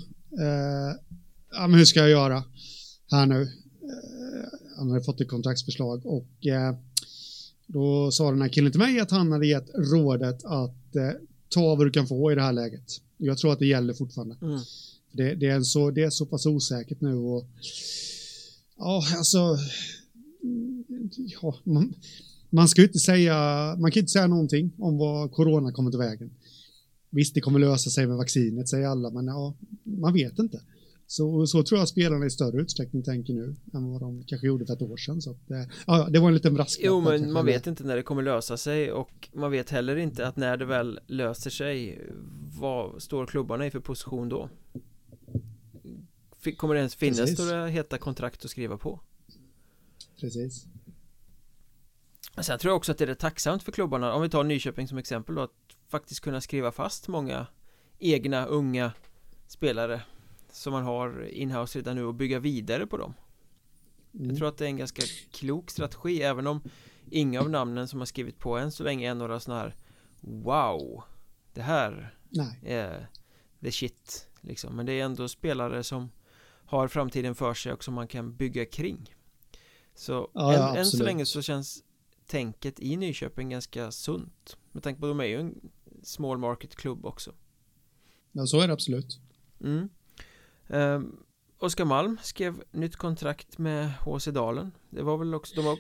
[1.50, 2.44] ja, men hur ska jag göra
[3.10, 3.48] här nu?
[4.76, 6.28] Han hade fått ett kontraktsförslag och
[7.66, 10.94] då sa den här killen till mig att han hade gett rådet att
[11.48, 12.84] ta vad du kan få i det här läget.
[13.16, 14.36] Jag tror att det gäller fortfarande.
[14.42, 14.60] Mm.
[15.18, 17.46] Det, det, är så, det är så pass osäkert nu och
[18.76, 19.56] ja, alltså
[21.42, 21.94] ja, man,
[22.50, 23.34] man ska ju inte säga,
[23.78, 26.30] man kan inte säga någonting om vad corona kommer till vägen.
[27.10, 30.60] Visst, det kommer lösa sig med vaccinet, säger alla, men ja, man vet inte.
[31.10, 34.66] Så, så tror jag spelarna i större utsträckning tänker nu än vad de kanske gjorde
[34.66, 35.22] för ett år sedan.
[35.22, 36.86] Så att, ja, det var en liten brasklapp.
[36.86, 40.26] Jo, men man vet inte när det kommer lösa sig och man vet heller inte
[40.26, 41.98] att när det väl löser sig,
[42.60, 44.48] vad står klubbarna i för position då?
[46.56, 47.38] Kommer det ens finnas Precis.
[47.38, 49.00] några heta kontrakt att skriva på?
[50.20, 50.66] Precis.
[52.48, 55.34] Jag tror också att det är tacksamt för klubbarna, om vi tar Nyköping som exempel
[55.34, 55.50] då, att
[55.88, 57.46] faktiskt kunna skriva fast många
[57.98, 58.92] egna unga
[59.46, 60.02] spelare
[60.52, 63.14] som man har inhouse redan nu och bygga vidare på dem
[64.14, 64.28] mm.
[64.28, 66.60] Jag tror att det är en ganska klok strategi även om
[67.10, 69.74] inga av namnen som har skrivit på än så länge är några sådana här
[70.20, 71.02] Wow
[71.52, 72.60] Det här Nej.
[72.62, 73.08] är
[73.60, 76.10] the shit liksom Men det är ändå spelare som
[76.68, 79.14] har framtiden för sig och som man kan bygga kring.
[79.94, 81.84] Så ja, än, ja, än så länge så känns
[82.26, 84.56] tänket i Nyköping ganska sunt.
[84.72, 85.70] Med tanke på att de är ju en
[86.02, 87.32] small market klubb också.
[88.32, 89.20] Ja så är det absolut.
[89.60, 89.88] Mm.
[90.66, 91.00] eh,
[91.58, 94.72] Oskar Malm skrev nytt kontrakt med HC Dalen.
[94.90, 95.78] Det var väl också, de har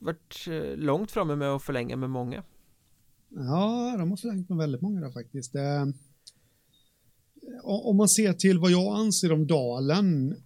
[0.00, 2.42] varit eh, långt framme med att förlänga med många.
[3.28, 5.54] Ja, de har förlängt med väldigt många där faktiskt.
[5.54, 5.86] Eh,
[7.62, 10.36] om man ser till vad jag anser om Dalen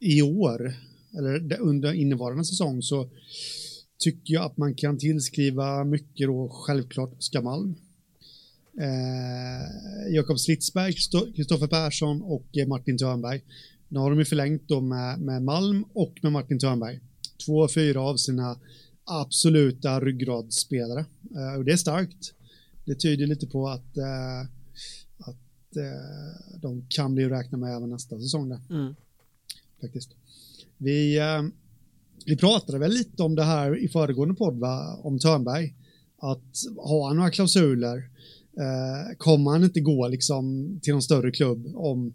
[0.00, 0.72] i år
[1.18, 3.10] eller under innevarande säsong så
[3.98, 7.62] tycker jag att man kan tillskriva mycket då självklart Skamalm.
[7.62, 7.74] Malm
[8.80, 10.92] eh, Jakob Slitsberg,
[11.36, 13.40] Kristoffer Persson och eh, Martin Törnberg.
[13.88, 17.00] Nu har de ju förlängt då med, med Malm och med Martin Törnberg.
[17.46, 18.60] Två av fyra av sina
[19.04, 21.04] absoluta ryggradsspelare.
[21.36, 22.34] Eh, och det är starkt.
[22.84, 24.40] Det tyder lite på att, eh,
[25.18, 25.36] att
[25.76, 28.48] eh, de kan bli att räkna med även nästa säsong.
[28.48, 28.60] Där.
[28.70, 28.94] Mm.
[29.80, 30.10] Faktiskt.
[30.76, 31.42] Vi, eh,
[32.26, 35.00] vi pratade väl lite om det här i föregående podd, va?
[35.02, 35.74] om Törnberg.
[36.20, 38.10] Att ha några klausuler
[38.58, 42.14] Eh, kommer han inte gå liksom till någon större klubb om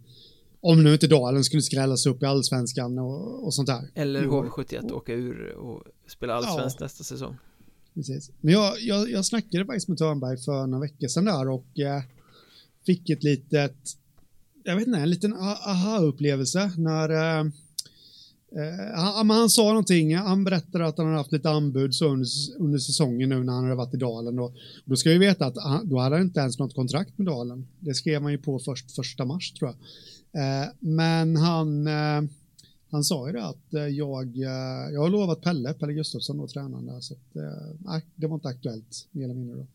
[0.62, 3.90] om nu inte Dalen skulle skrällas upp i allsvenskan och, och sånt där.
[3.96, 6.86] Eller HV71 åka ur och spela allsvenskt ja.
[6.86, 7.36] nästa säsong.
[7.94, 8.32] Precis.
[8.42, 12.04] Men jag, jag, jag snackade faktiskt med Törnberg för några veckor sedan där och eh,
[12.86, 13.76] fick ett litet,
[14.64, 17.46] jag vet inte, en liten aha-upplevelse när eh,
[18.56, 22.28] eh, han, han, sa någonting, han berättade att han hade haft lite anbud så under,
[22.60, 24.36] under säsongen nu när han hade varit i Dalen.
[24.36, 24.54] Då,
[24.86, 27.68] då ska vi veta att han, då hade han inte ens något kontrakt med Dalen.
[27.80, 29.78] Det skrev man ju på först första mars tror jag.
[30.42, 32.22] Eh, men han, eh,
[32.94, 36.48] han sa ju det att eh, jag, eh, jag har lovat Pelle, Pelle Gustafsson då,
[36.48, 39.68] tränaren där, så att, eh, nej, det var inte aktuellt mer eller mindre då.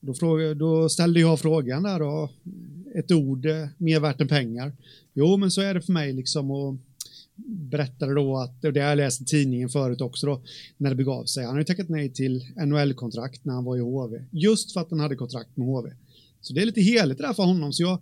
[0.00, 2.30] Då, fråga, då ställde jag frågan där då,
[2.94, 4.72] ett ord eh, mer värt än pengar.
[5.14, 6.76] Jo, men så är det för mig liksom och
[7.46, 10.40] berättade då att, och det har jag läst i tidningen förut också då,
[10.76, 11.44] när det begav sig.
[11.44, 14.90] Han har ju tackat nej till NHL-kontrakt när han var i HV, just för att
[14.90, 15.90] han hade kontrakt med HV.
[16.40, 17.98] Så det är lite heligt det där för honom, så jag,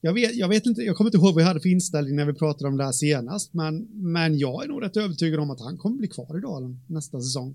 [0.00, 2.24] jag vet, jag vet inte, jag kommer inte ihåg vad jag hade för inställning när
[2.24, 5.60] vi pratade om det här senast, men, men jag är nog rätt övertygad om att
[5.60, 7.54] han kommer bli kvar i Dalen nästa säsong.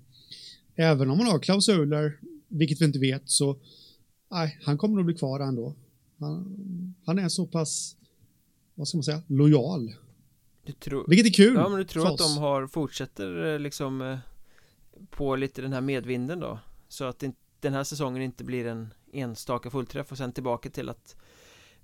[0.76, 2.18] Även om han har klausuler,
[2.58, 3.56] vilket vi inte vet, så
[4.30, 5.74] nej, han kommer nog bli kvar ändå.
[6.18, 7.96] Han, han är så pass,
[8.74, 9.94] vad ska man säga, lojal.
[10.64, 14.02] Du tror, vilket är kul Ja, men du tror att de har, fortsätter eh, liksom
[14.02, 14.18] eh,
[15.10, 16.58] på lite den här medvinden då?
[16.88, 17.24] Så att
[17.60, 21.16] den här säsongen inte blir en enstaka fullträff och sen tillbaka till att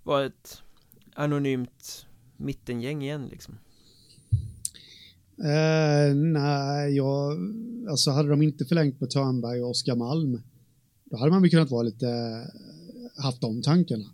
[0.03, 0.63] vara ett
[1.15, 2.07] anonymt
[2.37, 3.59] mittengäng igen liksom?
[5.39, 7.39] Uh, nej, jag,
[7.91, 10.43] alltså hade de inte förlängt med Törnberg och Oskar Malm,
[11.11, 14.05] då hade man väl kunnat vara lite, eh, haft de tankarna.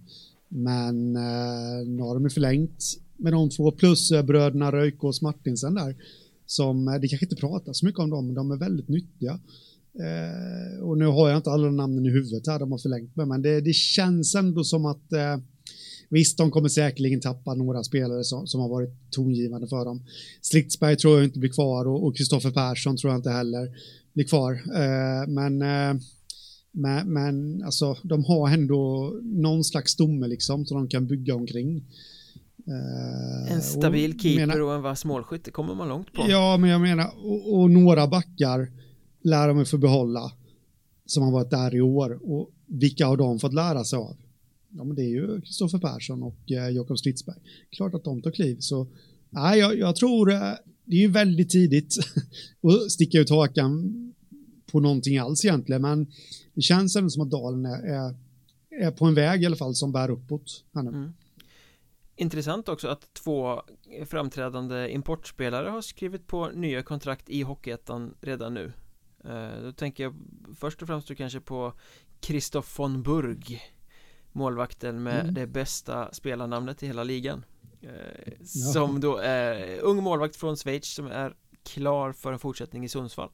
[0.49, 2.85] Men eh, nu har de ju förlängt
[3.17, 5.97] med de två plus eh, bröderna Röjkås Martinsen där,
[6.47, 9.41] som, eh, det kanske inte pratas så mycket om dem, men de är väldigt nyttiga.
[10.83, 13.43] och nu har jag inte alla namnen i huvudet här de har förlängt med, men
[13.43, 15.13] det, det känns ändå som att
[16.09, 20.03] Visst, de kommer säkerligen tappa några spelare som, som har varit tongivande för dem.
[20.41, 23.77] Stridsberg tror jag inte blir kvar och Kristoffer Persson tror jag inte heller
[24.13, 24.53] blir kvar.
[24.53, 25.63] Eh, men,
[26.77, 31.85] men, men alltså, de har ändå någon slags stomme liksom som de kan bygga omkring.
[32.69, 36.27] Uh, en stabil och, keeper menar, och en vass målskytt, kommer man långt på.
[36.29, 38.73] Ja, men jag menar, och, och några backar
[39.23, 40.33] lär de få behålla
[41.07, 44.17] som har varit där i år och vilka har de fått lära sig av?
[44.77, 47.37] ja, men det är ju Kristoffer Persson och eh, Jakob Stridsberg.
[47.71, 48.87] Klart att de tar kliv, så
[49.31, 50.53] nej, jag, jag tror eh,
[50.85, 51.97] det är ju väldigt tidigt
[52.63, 53.93] att sticka ut hakan
[54.67, 56.07] på någonting alls egentligen, men
[56.57, 58.15] det känns ändå som att Dalen är, är,
[58.71, 60.91] är på en väg i alla fall som bär uppåt här nu.
[60.91, 61.13] Mm.
[62.17, 63.63] Intressant också att två
[64.07, 68.73] framträdande importspelare har skrivit på nya kontrakt i Hockeyettan redan nu.
[69.25, 70.15] Eh, då tänker jag
[70.59, 71.73] först och främst kanske på
[72.21, 73.63] Kristoff von Burg
[74.33, 75.35] målvakten med mm.
[75.35, 77.45] det bästa spelarnamnet i hela ligan
[77.81, 82.89] eh, Som då är ung målvakt från Schweiz som är klar för en fortsättning i
[82.89, 83.31] Sundsvall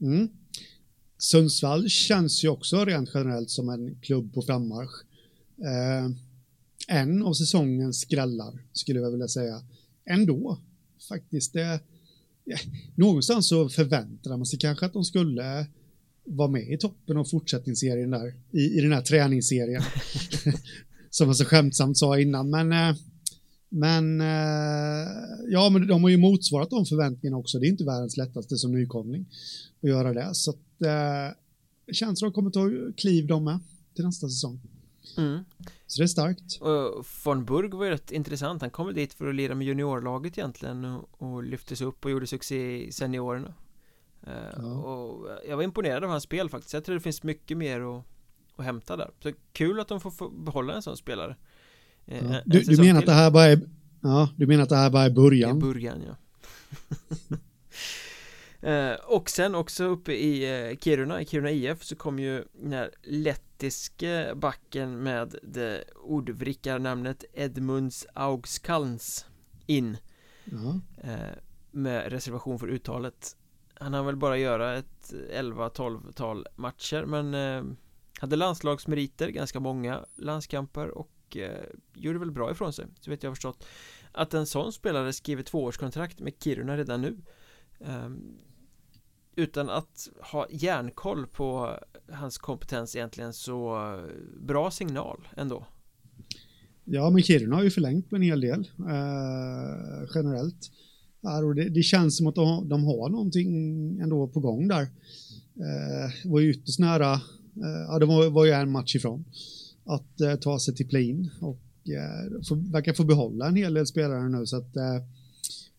[0.00, 0.28] mm.
[1.20, 5.04] Sundsvall känns ju också rent generellt som en klubb på frammarsch.
[5.58, 6.10] Eh,
[6.88, 9.62] En av säsongens skrällar skulle jag vilja säga.
[10.04, 10.58] Ändå
[11.08, 11.52] faktiskt.
[11.52, 11.80] Det
[12.44, 12.56] ja,
[12.94, 15.66] Någonstans så förväntade man sig kanske att de skulle
[16.24, 19.82] vara med i toppen av fortsättningsserien där, i, i den här träningsserien.
[21.10, 22.96] Som man så skämtsamt sa innan, men eh,
[23.72, 25.08] men eh,
[25.48, 27.58] ja, men de har ju motsvarat de förväntningarna också.
[27.58, 29.26] Det är inte världens lättaste som nykomling
[29.82, 30.34] att göra det.
[30.34, 31.36] Så att, eh,
[31.92, 33.58] känns som de kommer ta kliv de med
[33.94, 34.60] till nästa säsong.
[35.16, 35.44] Mm.
[35.86, 36.60] Så det är starkt.
[36.60, 38.62] Och von Burg var ju rätt intressant.
[38.62, 42.26] Han kom dit för att lira med juniorlaget egentligen och, och lyftes upp och gjorde
[42.26, 43.54] succé i seniorerna.
[44.22, 44.72] Eh, ja.
[44.72, 48.04] Och jag var imponerad av hans spel faktiskt Jag tror det finns mycket mer att,
[48.56, 51.36] att hämta där Så kul att de får behålla en sån spelare
[52.04, 52.40] ja.
[52.44, 53.60] du, du, menar att det här bara är
[54.02, 55.60] Ja, du menar att det här bara är början?
[55.60, 56.16] Ja, början, ja
[58.68, 62.90] eh, Och sen också uppe i Kiruna, i Kiruna IF så kom ju den här
[63.02, 69.26] lettiske backen med det ordvrickarnamnet Edmunds Augskalns
[69.66, 69.96] in
[70.44, 70.80] ja.
[71.70, 73.36] Med reservation för uttalet
[73.80, 77.62] han har väl bara göra ett 11-12-tal matcher men eh,
[78.20, 81.64] Hade landslagsmeriter, ganska många landskamper och eh,
[81.94, 83.66] Gjorde väl bra ifrån sig, så vet jag förstått.
[84.12, 87.16] Att en sån spelare skriver tvåårskontrakt med Kiruna redan nu
[87.80, 88.08] eh,
[89.36, 91.78] Utan att ha järnkoll på
[92.12, 94.04] hans kompetens egentligen så eh,
[94.40, 95.66] Bra signal ändå.
[96.84, 100.70] Ja men Kiruna har ju förlängt med en hel del eh, Generellt.
[101.44, 103.48] Och det, det, känns som att de, de, har någonting
[104.00, 104.82] ändå på gång där.
[105.56, 109.24] Eh, var ju ytterst nära, eh, ja det var, var ju en match ifrån,
[109.84, 113.86] att eh, ta sig till play-in och eh, för, verkar få behålla en hel del
[113.86, 115.02] spelare nu så att eh,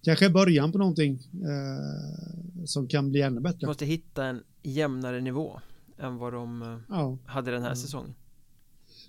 [0.04, 3.68] kanske är början på någonting eh, som kan bli ännu bättre.
[3.68, 5.60] Måste hitta en jämnare nivå
[5.98, 7.18] än vad de eh, ja.
[7.26, 7.76] hade den här ja.
[7.76, 8.14] säsongen.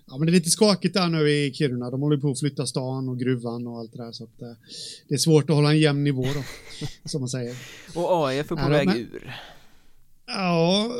[0.06, 1.90] Ja, men det är lite skakigt där nu i Kiruna.
[1.90, 4.12] De håller på att flytta stan och gruvan och allt det där.
[4.12, 4.52] Så att, eh,
[5.08, 6.42] det är svårt att hålla en jämn nivå då,
[7.08, 7.56] som man säger.
[7.94, 8.96] Och AIF är på väg men...
[8.96, 9.34] ur.
[10.26, 10.92] Ja,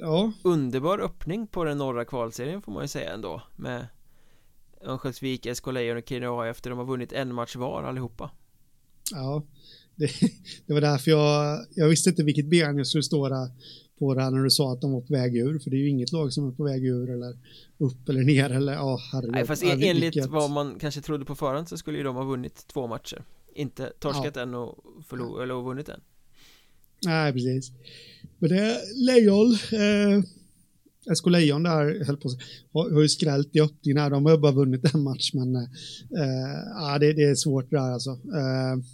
[0.00, 0.32] ja.
[0.42, 3.42] Underbar öppning på den norra kvalserien får man ju säga ändå.
[3.56, 3.86] Med
[4.80, 8.30] Örnsköldsvik, SK Lejon och Kiruna efter de har vunnit en match var allihopa
[9.10, 9.42] Ja,
[9.96, 10.10] det,
[10.66, 13.50] det, var därför jag, jag visste inte vilket ben jag skulle stå där
[13.98, 15.78] på det här när du sa att de var på väg ur, för det är
[15.78, 17.38] ju inget lag som är på väg ur eller
[17.78, 19.32] upp eller ner eller ja, oh, herregud.
[19.32, 20.26] Nej, fast enligt vilket...
[20.26, 23.24] vad man kanske trodde på förhand så skulle ju de ha vunnit två matcher.
[23.54, 24.42] Inte torskat ja.
[24.42, 26.00] en och förlorat eller vunnit en.
[27.06, 27.72] Nej, precis.
[28.40, 30.22] Men det är Lejon, eh,
[31.14, 32.28] SK Lejon där höll på
[32.72, 35.62] har, har ju skrällt i öppningen de har bara vunnit en match men eh,
[36.74, 38.10] ja, det, det, är svårt det där alltså.
[38.10, 38.84] Eh,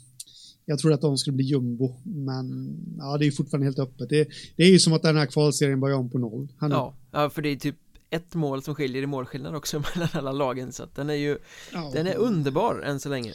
[0.68, 4.08] jag tror att de skulle bli jumbo, men ja, det är fortfarande helt öppet.
[4.08, 6.48] Det, det är ju som att den här kvalserien börjar om på noll.
[6.60, 7.76] ja, ja, för det är typ
[8.10, 11.38] ett mål som skiljer i målskillnad också mellan alla lagen, så att den är ju,
[11.72, 11.90] ja.
[11.94, 13.32] den är underbar än så länge.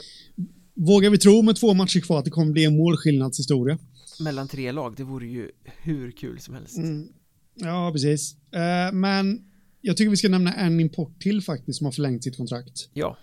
[0.73, 3.77] Vågar vi tro med två matcher kvar att det kommer bli en målskillnadshistoria?
[4.21, 6.77] Mellan tre lag, det vore ju hur kul som helst.
[6.77, 7.07] Mm.
[7.55, 8.35] Ja, precis.
[8.35, 9.51] Uh, men
[9.81, 12.89] jag tycker vi ska nämna en import till faktiskt som har förlängt sitt kontrakt.
[12.93, 13.17] Ja.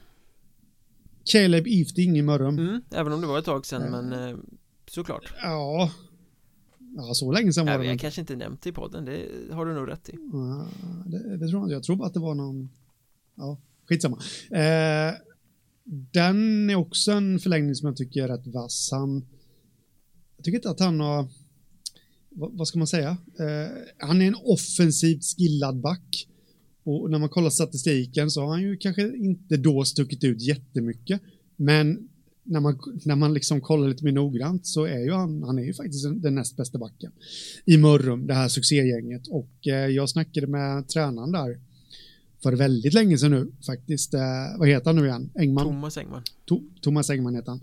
[1.32, 2.58] Caleb Ifting i Mörrum.
[2.58, 4.38] Mm, även om det var ett tag sedan, uh, men uh,
[4.86, 5.34] såklart.
[5.42, 5.92] Ja.
[6.96, 7.84] Ja, så länge sedan var det.
[7.84, 10.12] Jag kanske inte nämnt det i podden, det har du nog rätt i.
[10.12, 10.66] Uh,
[11.06, 11.72] det, det, tror jag inte.
[11.72, 12.68] Jag tror bara att det var någon...
[13.34, 14.18] Ja, skitsamma.
[16.12, 18.88] den är också en förlängning som jag tycker är rätt vass.
[18.92, 19.24] Han...
[20.38, 21.28] Jag tycker inte att han har
[22.38, 23.16] vad ska man säga?
[23.38, 26.28] Eh, han är en offensivt skillad back.
[26.84, 31.20] Och när man kollar statistiken så har han ju kanske inte då stuckit ut jättemycket.
[31.56, 32.08] Men
[32.42, 35.62] när man, när man liksom kollar lite mer noggrant så är ju han, han är
[35.62, 37.12] ju faktiskt den näst bästa backen
[37.64, 39.26] i Mörrum, det här succégänget.
[39.26, 41.58] Och eh, jag snackade med tränaren där
[42.42, 44.14] för väldigt länge sedan nu faktiskt.
[44.14, 44.20] Eh,
[44.58, 45.30] vad heter han nu igen?
[45.34, 45.64] Engman?
[45.64, 46.22] Thomas Engman.
[46.44, 47.60] To Thomas Engman heter han.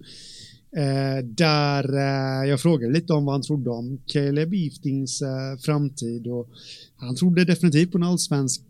[0.76, 6.28] Eh, där eh, jag frågade lite om vad han trodde om Caleb Eftings eh, framtid
[6.28, 6.50] och
[6.96, 8.62] han trodde definitivt på en allsvensk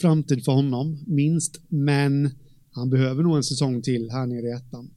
[0.00, 2.30] framtid för honom, minst, men
[2.72, 4.90] han behöver nog en säsong till här nere i ettan.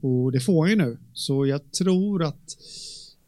[0.00, 2.56] Och det får han ju nu, så jag tror att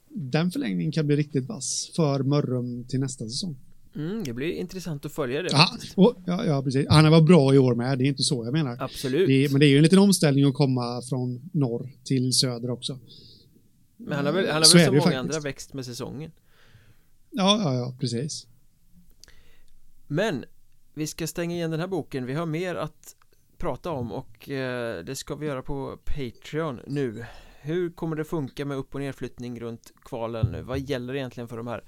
[0.08, 3.56] den förlängningen kan bli riktigt vass för Mörrum till nästa säsong.
[3.96, 5.48] Mm, det blir intressant att följa det.
[5.52, 6.86] Ja, och, ja, ja, precis.
[6.88, 8.76] Han har varit bra i år med, det är inte så jag menar.
[8.80, 9.28] Absolut.
[9.28, 12.98] Det, men det är ju en liten omställning att komma från norr till söder också.
[13.96, 15.18] Men han har väl, han har väl som många faktiskt.
[15.18, 16.32] andra växt med säsongen.
[17.30, 18.46] Ja, ja, ja, precis.
[20.06, 20.44] Men
[20.94, 22.26] vi ska stänga igen den här boken.
[22.26, 23.16] Vi har mer att
[23.58, 27.24] prata om och eh, det ska vi göra på Patreon nu.
[27.60, 30.62] Hur kommer det funka med upp och nedflyttning runt kvalen nu?
[30.62, 31.84] Vad gäller egentligen för de här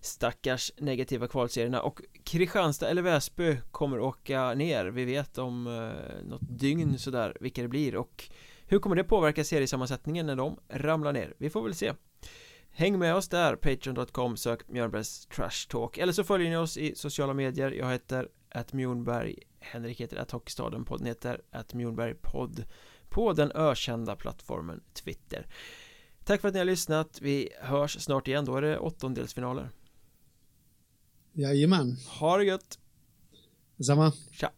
[0.00, 1.82] stackars negativa kvalserierna.
[1.82, 4.86] Och Kristianstad eller Väsby kommer åka ner.
[4.86, 7.96] Vi vet om eh, något dygn sådär vilka det blir.
[7.96, 8.30] Och
[8.66, 11.34] hur kommer det påverka seriesammansättningen när de ramlar ner?
[11.38, 11.92] Vi får väl se.
[12.72, 15.98] Häng med oss där, patreon.com, sök Mjölnbergs Trash Talk.
[15.98, 17.70] Eller så följer ni oss i sociala medier.
[17.70, 22.64] Jag heter att Mjornberg Henrik heter att Hockeystaden podden heter att Mjornberg podd
[23.08, 25.46] på den ökända plattformen Twitter.
[26.24, 29.68] Tack för att ni har lyssnat, vi hörs snart igen, då är det åttondelsfinaler.
[31.32, 31.96] Jajamän.
[32.20, 32.78] Ha det gött.
[33.76, 34.12] Detsamma.
[34.32, 34.52] Tja.